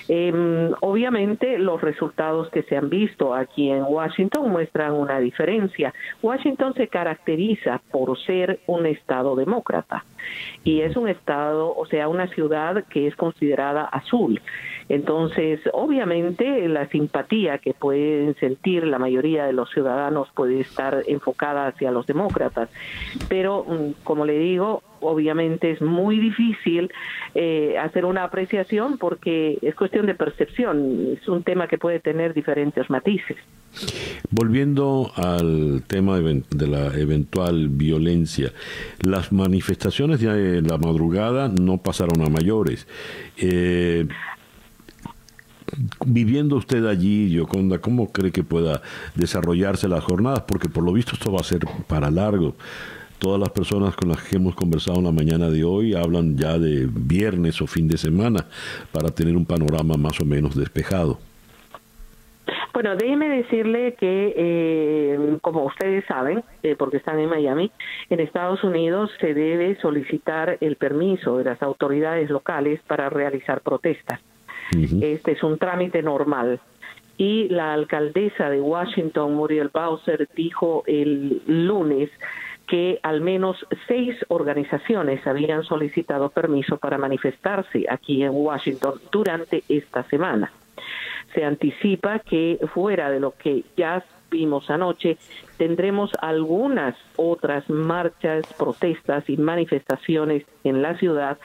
[0.08, 0.32] Eh,
[0.80, 5.92] obviamente los resultados que se han visto aquí en Washington muestran una diferencia.
[6.22, 10.04] Washington se caracteriza por ser un estado demócrata
[10.64, 14.40] y es un estado, o sea, una ciudad que es considerada azul.
[14.88, 21.66] Entonces, obviamente, la simpatía que pueden sentir la mayoría de los ciudadanos puede estar enfocada
[21.66, 22.70] hacia los demócratas,
[23.28, 26.90] pero, mm, como le digo, obviamente es muy difícil
[27.34, 32.34] eh, hacer una apreciación porque es cuestión de percepción, es un tema que puede tener
[32.34, 33.36] diferentes matices.
[34.30, 38.52] Volviendo al tema de la eventual violencia,
[39.00, 42.88] las manifestaciones de la madrugada no pasaron a mayores.
[43.36, 44.06] Eh,
[46.06, 48.82] viviendo usted allí, Yoconda, ¿cómo cree que pueda
[49.14, 50.42] desarrollarse las jornadas?
[50.42, 52.54] Porque por lo visto esto va a ser para largo.
[53.18, 56.56] Todas las personas con las que hemos conversado en la mañana de hoy hablan ya
[56.56, 58.46] de viernes o fin de semana
[58.92, 61.18] para tener un panorama más o menos despejado.
[62.72, 67.72] Bueno, déjeme decirle que, eh, como ustedes saben, eh, porque están en Miami,
[68.08, 74.20] en Estados Unidos se debe solicitar el permiso de las autoridades locales para realizar protestas.
[74.72, 76.60] Este es un trámite normal.
[77.16, 82.10] Y la alcaldesa de Washington, Muriel Bowser, dijo el lunes
[82.68, 90.04] que al menos seis organizaciones habían solicitado permiso para manifestarse aquí en Washington durante esta
[90.04, 90.52] semana.
[91.34, 95.16] Se anticipa que fuera de lo que ya vimos anoche,
[95.56, 101.38] tendremos algunas otras marchas, protestas y manifestaciones en la ciudad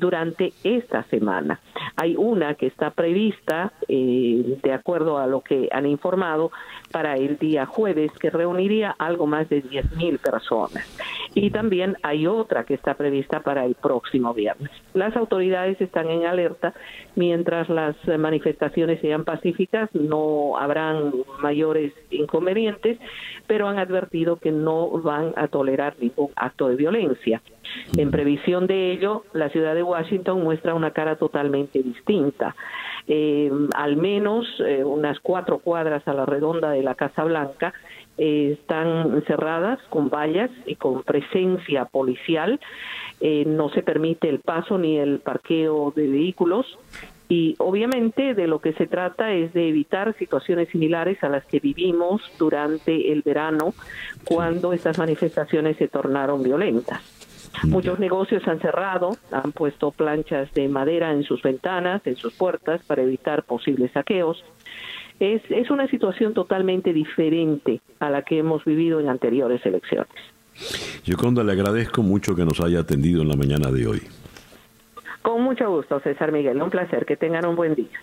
[0.00, 1.60] durante esta semana.
[1.96, 6.50] Hay una que está prevista, eh, de acuerdo a lo que han informado,
[6.90, 10.84] para el día jueves, que reuniría algo más de 10 mil personas.
[11.34, 14.70] Y también hay otra que está prevista para el próximo viernes.
[14.94, 16.74] Las autoridades están en alerta.
[17.14, 22.98] Mientras las manifestaciones sean pacíficas, no habrán mayores inconvenientes,
[23.46, 27.42] pero han advertido que no van a tolerar ningún acto de violencia.
[27.96, 32.54] En previsión de ello, la ciudad de Washington muestra una cara totalmente distinta.
[33.06, 37.72] Eh, al menos eh, unas cuatro cuadras a la redonda de la Casa Blanca
[38.18, 42.60] eh, están cerradas con vallas y con presencia policial.
[43.20, 46.66] no se permite el paso ni el parqueo de vehículos.
[47.28, 51.60] Y obviamente de lo que se trata es de evitar situaciones similares a las que
[51.60, 53.72] vivimos durante el verano,
[54.24, 57.19] cuando estas manifestaciones se tornaron violentas.
[57.64, 62.80] Muchos negocios han cerrado, han puesto planchas de madera en sus ventanas, en sus puertas,
[62.86, 64.44] para evitar posibles saqueos.
[65.18, 70.08] Es, es una situación totalmente diferente a la que hemos vivido en anteriores elecciones.
[71.04, 74.02] Yoconda, le agradezco mucho que nos haya atendido en la mañana de hoy.
[75.22, 76.62] Con mucho gusto, César Miguel.
[76.62, 77.04] Un placer.
[77.04, 78.00] Que tengan un buen día.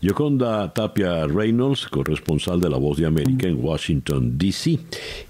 [0.00, 4.78] Yoconda Tapia Reynolds, corresponsal de La Voz de América en Washington, D.C.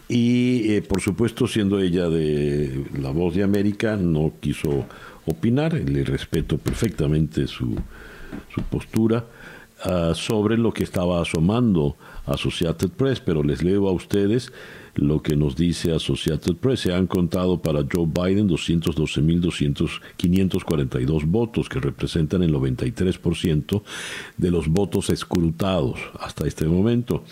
[0.08, 4.86] Y, eh, por supuesto, siendo ella de La Voz de América, no quiso
[5.26, 5.74] opinar.
[5.74, 7.76] Le respeto perfectamente su,
[8.54, 9.26] su postura
[9.84, 14.52] uh, sobre lo que estaba asomando Associated Press, pero les leo a ustedes
[14.96, 16.80] lo que nos dice Associated Press.
[16.80, 23.82] Se han contado para Joe Biden 212.542 votos, que representan el 93%
[24.36, 27.24] de los votos escrutados hasta este momento,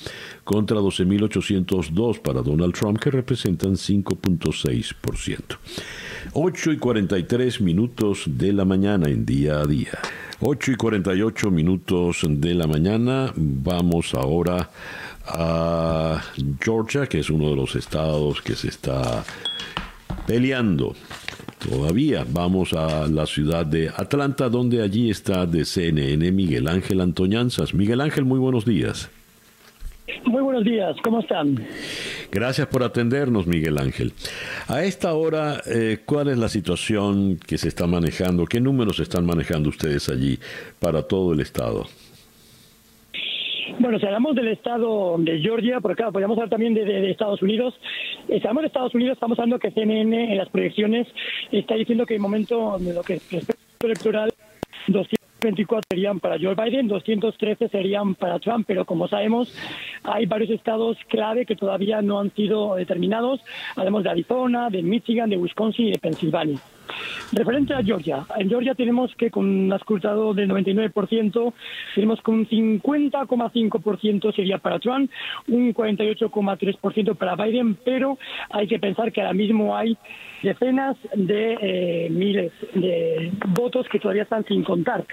[0.45, 5.59] contra 12.802 para Donald Trump, que representan 5.6%.
[6.33, 9.99] 8 y 43 minutos de la mañana en día a día.
[10.41, 13.33] 8 y 48 minutos de la mañana.
[13.37, 14.71] Vamos ahora
[15.27, 16.23] a
[16.61, 19.25] Georgia, que es uno de los estados que se está
[20.27, 20.95] peleando.
[21.59, 27.73] Todavía vamos a la ciudad de Atlanta, donde allí está de CNN Miguel Ángel Antoñanzas.
[27.73, 29.11] Miguel Ángel, muy buenos días.
[30.27, 31.67] Muy buenos días, ¿cómo están?
[32.31, 34.13] Gracias por atendernos, Miguel Ángel.
[34.69, 38.45] A esta hora, eh, ¿cuál es la situación que se está manejando?
[38.45, 40.39] ¿Qué números están manejando ustedes allí
[40.79, 41.87] para todo el estado?
[43.79, 47.41] Bueno, si hablamos del estado de Georgia, porque claro, podríamos hablar también de, de- Estados
[47.43, 47.75] Unidos.
[48.29, 51.07] Eh, hablamos de Estados Unidos, estamos hablando que CNN en las proyecciones
[51.53, 54.33] está diciendo que el momento de lo que respecta al electoral,
[54.89, 59.55] 224 serían para Joe Biden, 213 serían para Trump, pero como sabemos,
[60.03, 63.41] hay varios estados clave que todavía no han sido determinados.
[63.77, 66.59] Hablamos de Arizona, de Michigan, de Wisconsin y de Pensilvania.
[67.33, 71.53] Referente a Georgia, en Georgia tenemos que con un escrutado del 99%,
[71.95, 75.11] tenemos que un 50,5% sería para Trump,
[75.49, 78.19] un 48,3% para Biden, pero
[78.51, 79.97] hay que pensar que ahora mismo hay
[80.45, 85.05] decenas de eh, miles de votos que todavía están sin contar.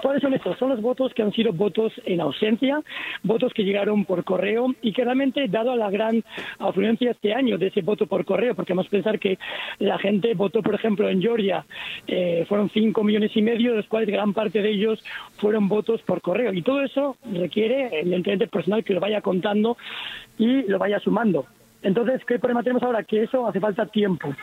[0.00, 0.58] ¿Cuáles son estos?
[0.58, 2.80] Son los votos que han sido votos en ausencia,
[3.22, 6.22] votos que llegaron por correo y que realmente, dado a la gran
[6.58, 9.38] afluencia este año de ese voto por correo, porque vamos a pensar que
[9.78, 11.64] la gente votó, por ejemplo, en Georgia,
[12.06, 15.02] eh, fueron 5 millones y medio, de los cuales gran parte de ellos
[15.38, 16.52] fueron votos por correo.
[16.52, 19.76] Y todo eso requiere, evidentemente, personal que lo vaya contando
[20.38, 21.46] y lo vaya sumando.
[21.82, 23.04] Entonces, ¿qué problema tenemos ahora?
[23.04, 24.34] Que eso hace falta tiempo.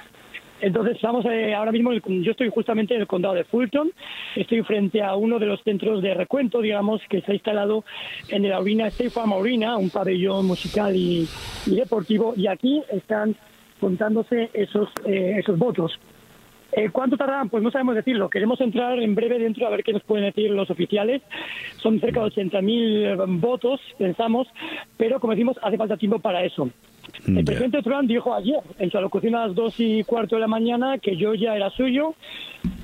[0.61, 3.91] Entonces, estamos eh, ahora mismo, yo estoy justamente en el condado de Fulton,
[4.35, 7.83] estoy frente a uno de los centros de recuento, digamos, que se ha instalado
[8.29, 11.27] en la Arena State Farm Arena, un pabellón musical y,
[11.65, 13.35] deportivo, y aquí están
[13.79, 15.99] contándose esos, eh, esos votos.
[16.75, 17.49] Eh, ¿Cuánto tardarán?
[17.49, 18.29] Pues no sabemos decirlo.
[18.29, 21.21] Queremos entrar en breve dentro a ver qué nos pueden decir los oficiales.
[21.77, 24.47] Son cerca de 80.000 votos, pensamos,
[24.97, 26.69] pero como decimos, hace falta tiempo para eso.
[27.27, 30.47] El presidente Trump dijo ayer, en su alocución a las dos y cuarto de la
[30.47, 32.15] mañana, que Georgia era suyo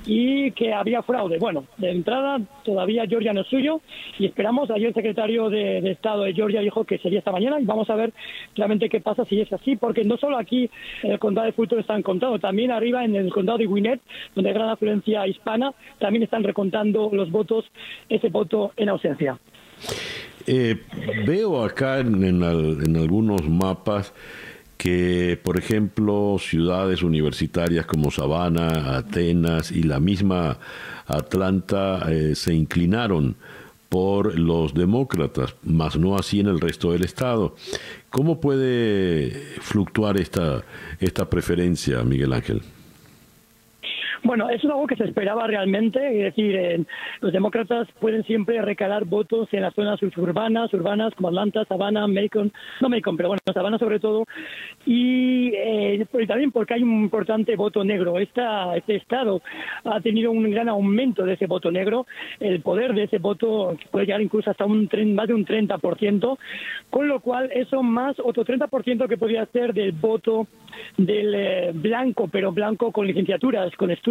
[0.06, 1.38] y que había fraude.
[1.38, 3.80] Bueno, de entrada todavía Georgia no es suyo
[4.18, 7.60] y esperamos, ayer el secretario de, de Estado de Georgia dijo que sería esta mañana
[7.60, 8.12] y vamos a ver
[8.56, 10.70] realmente qué pasa si es así, porque no solo aquí
[11.02, 14.00] en el condado de Fulton están contando, también arriba en el condado de Gwinnett,
[14.34, 17.64] donde hay gran afluencia hispana, también están recontando los votos,
[18.08, 19.38] ese voto en ausencia.
[20.46, 20.80] Eh,
[21.26, 24.12] veo acá en, en al- en algunos mapas
[24.76, 30.58] que, por ejemplo, ciudades universitarias como Savannah, Atenas y la misma
[31.06, 33.36] Atlanta eh, se inclinaron
[33.90, 37.56] por los demócratas, más no así en el resto del estado.
[38.08, 40.62] ¿Cómo puede fluctuar esta,
[41.00, 42.62] esta preferencia, Miguel Ángel?
[44.22, 46.84] Bueno, es algo que se esperaba realmente, es decir, eh,
[47.20, 52.52] los demócratas pueden siempre recalar votos en las zonas suburbanas, urbanas como Atlanta, Savannah, Macon,
[52.80, 54.24] no Macon, pero bueno, Savannah sobre todo,
[54.84, 58.18] y, eh, también porque hay un importante voto negro.
[58.18, 59.40] Esta, este estado
[59.84, 62.06] ha tenido un gran aumento de ese voto negro,
[62.40, 66.38] el poder de ese voto puede llegar incluso hasta un más de un 30%,
[66.90, 70.46] con lo cual eso más otro 30% que podría ser del voto
[70.96, 74.09] del eh, blanco, pero blanco con licenciaturas, con estudios,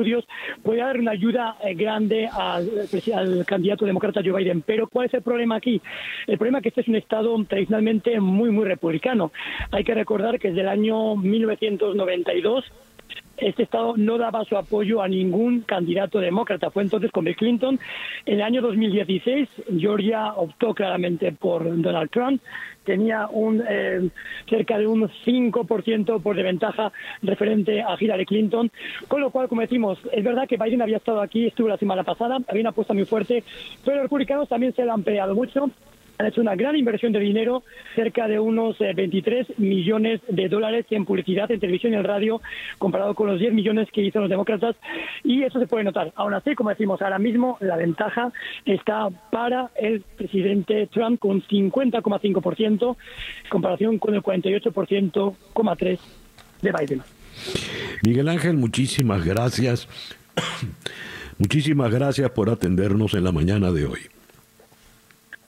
[0.63, 2.69] puede dar una ayuda eh, grande al,
[3.13, 4.61] al candidato demócrata Joe Biden.
[4.61, 5.81] Pero ¿cuál es el problema aquí?
[6.27, 9.31] El problema es que este es un estado tradicionalmente muy, muy republicano.
[9.71, 12.65] Hay que recordar que desde el año 1992
[13.41, 16.71] este estado no daba su apoyo a ningún candidato demócrata.
[16.71, 17.79] Fue entonces con Bill Clinton.
[18.25, 19.47] En el año 2016,
[19.77, 22.41] Georgia optó claramente por Donald Trump.
[22.83, 24.09] Tenía un eh,
[24.49, 26.91] cerca de un 5% por de ventaja
[27.21, 28.71] referente a Hillary Clinton.
[29.07, 32.03] Con lo cual, como decimos, es verdad que Biden había estado aquí, estuvo la semana
[32.03, 33.43] pasada, había una apuesta muy fuerte,
[33.83, 35.69] pero los republicanos también se lo han peleado mucho
[36.27, 37.63] hecho una gran inversión de dinero,
[37.95, 42.41] cerca de unos eh, 23 millones de dólares en publicidad, en televisión y en radio,
[42.77, 44.75] comparado con los 10 millones que hizo los demócratas,
[45.23, 46.11] y eso se puede notar.
[46.15, 48.33] Aún así, como decimos, ahora mismo la ventaja
[48.65, 52.97] está para el presidente Trump con 50,5%,
[53.43, 55.99] en comparación con el 48,3%
[56.61, 57.01] de Biden.
[58.03, 59.87] Miguel Ángel, muchísimas gracias.
[61.37, 64.18] Muchísimas gracias por atendernos en la mañana de hoy.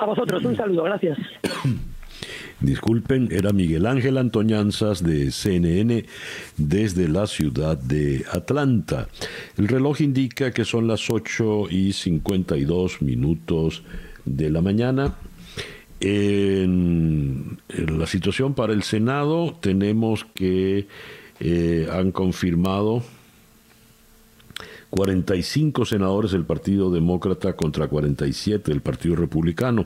[0.01, 1.15] A vosotros, un saludo, gracias.
[2.59, 6.05] Disculpen, era Miguel Ángel Antoñanzas de CNN
[6.57, 9.09] desde la ciudad de Atlanta.
[9.57, 13.83] El reloj indica que son las 8 y 52 minutos
[14.25, 15.17] de la mañana.
[15.99, 20.87] En, en la situación para el Senado tenemos que
[21.39, 23.03] eh, han confirmado
[24.91, 29.85] 45 senadores del Partido Demócrata contra 47 del Partido Republicano.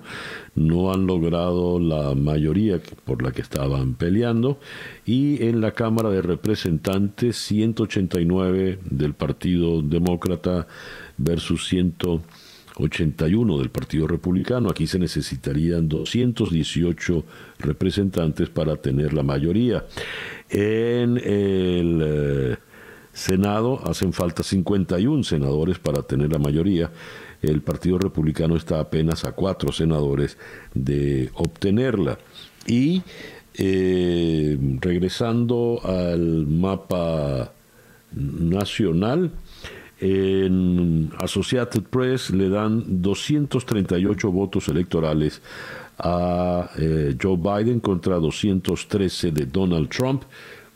[0.56, 4.60] No han logrado la mayoría por la que estaban peleando.
[5.06, 10.66] Y en la Cámara de Representantes, 189 del Partido Demócrata
[11.18, 14.72] versus 181 del Partido Republicano.
[14.72, 17.24] Aquí se necesitarían 218
[17.60, 19.86] representantes para tener la mayoría.
[20.50, 22.58] En el...
[23.16, 26.92] Senado hacen falta 51 senadores para tener la mayoría.
[27.42, 30.38] El Partido Republicano está apenas a cuatro senadores
[30.74, 32.20] de obtenerla.
[32.68, 33.04] Y
[33.54, 37.54] eh, regresando al mapa
[38.12, 39.32] nacional,
[40.02, 45.42] en Associated Press le dan 238 votos electorales
[45.98, 50.24] a eh, Joe Biden contra 213 de Donald Trump,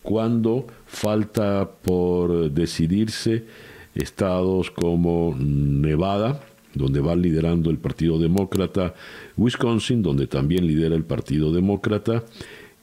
[0.02, 3.46] cuando falta por decidirse
[3.94, 6.42] estados como Nevada,
[6.74, 8.96] donde va liderando el Partido Demócrata,
[9.38, 12.24] Wisconsin, donde también lidera el Partido Demócrata,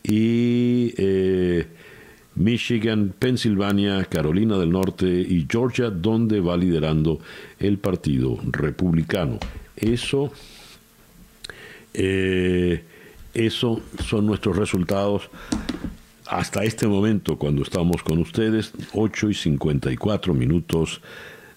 [0.03, 1.67] y eh,
[2.37, 7.19] Michigan, Pensilvania, Carolina del Norte y Georgia, donde va liderando
[7.59, 9.39] el Partido Republicano.
[9.77, 10.33] Eso,
[11.93, 12.85] eh,
[13.35, 15.29] eso son nuestros resultados
[16.29, 21.01] hasta este momento, cuando estamos con ustedes, 8 y 54 minutos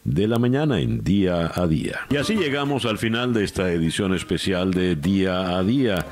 [0.03, 1.99] de la mañana en Día a Día.
[2.09, 6.05] Y así llegamos al final de esta edición especial de Día a Día.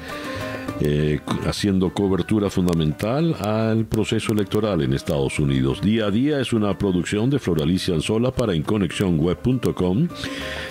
[0.79, 5.81] Eh, haciendo cobertura fundamental al proceso electoral en Estados Unidos.
[5.81, 10.07] Día a día es una producción de Floralicia Anzola para inconexionweb.com,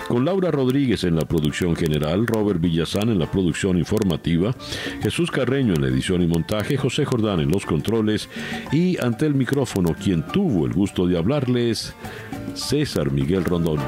[0.07, 4.55] con Laura Rodríguez en la producción general, Robert Villazán en la producción informativa,
[5.03, 8.29] Jesús Carreño en la edición y montaje, José Jordán en los controles
[8.71, 11.95] y ante el micrófono quien tuvo el gusto de hablarles,
[12.55, 13.81] César Miguel Rondón.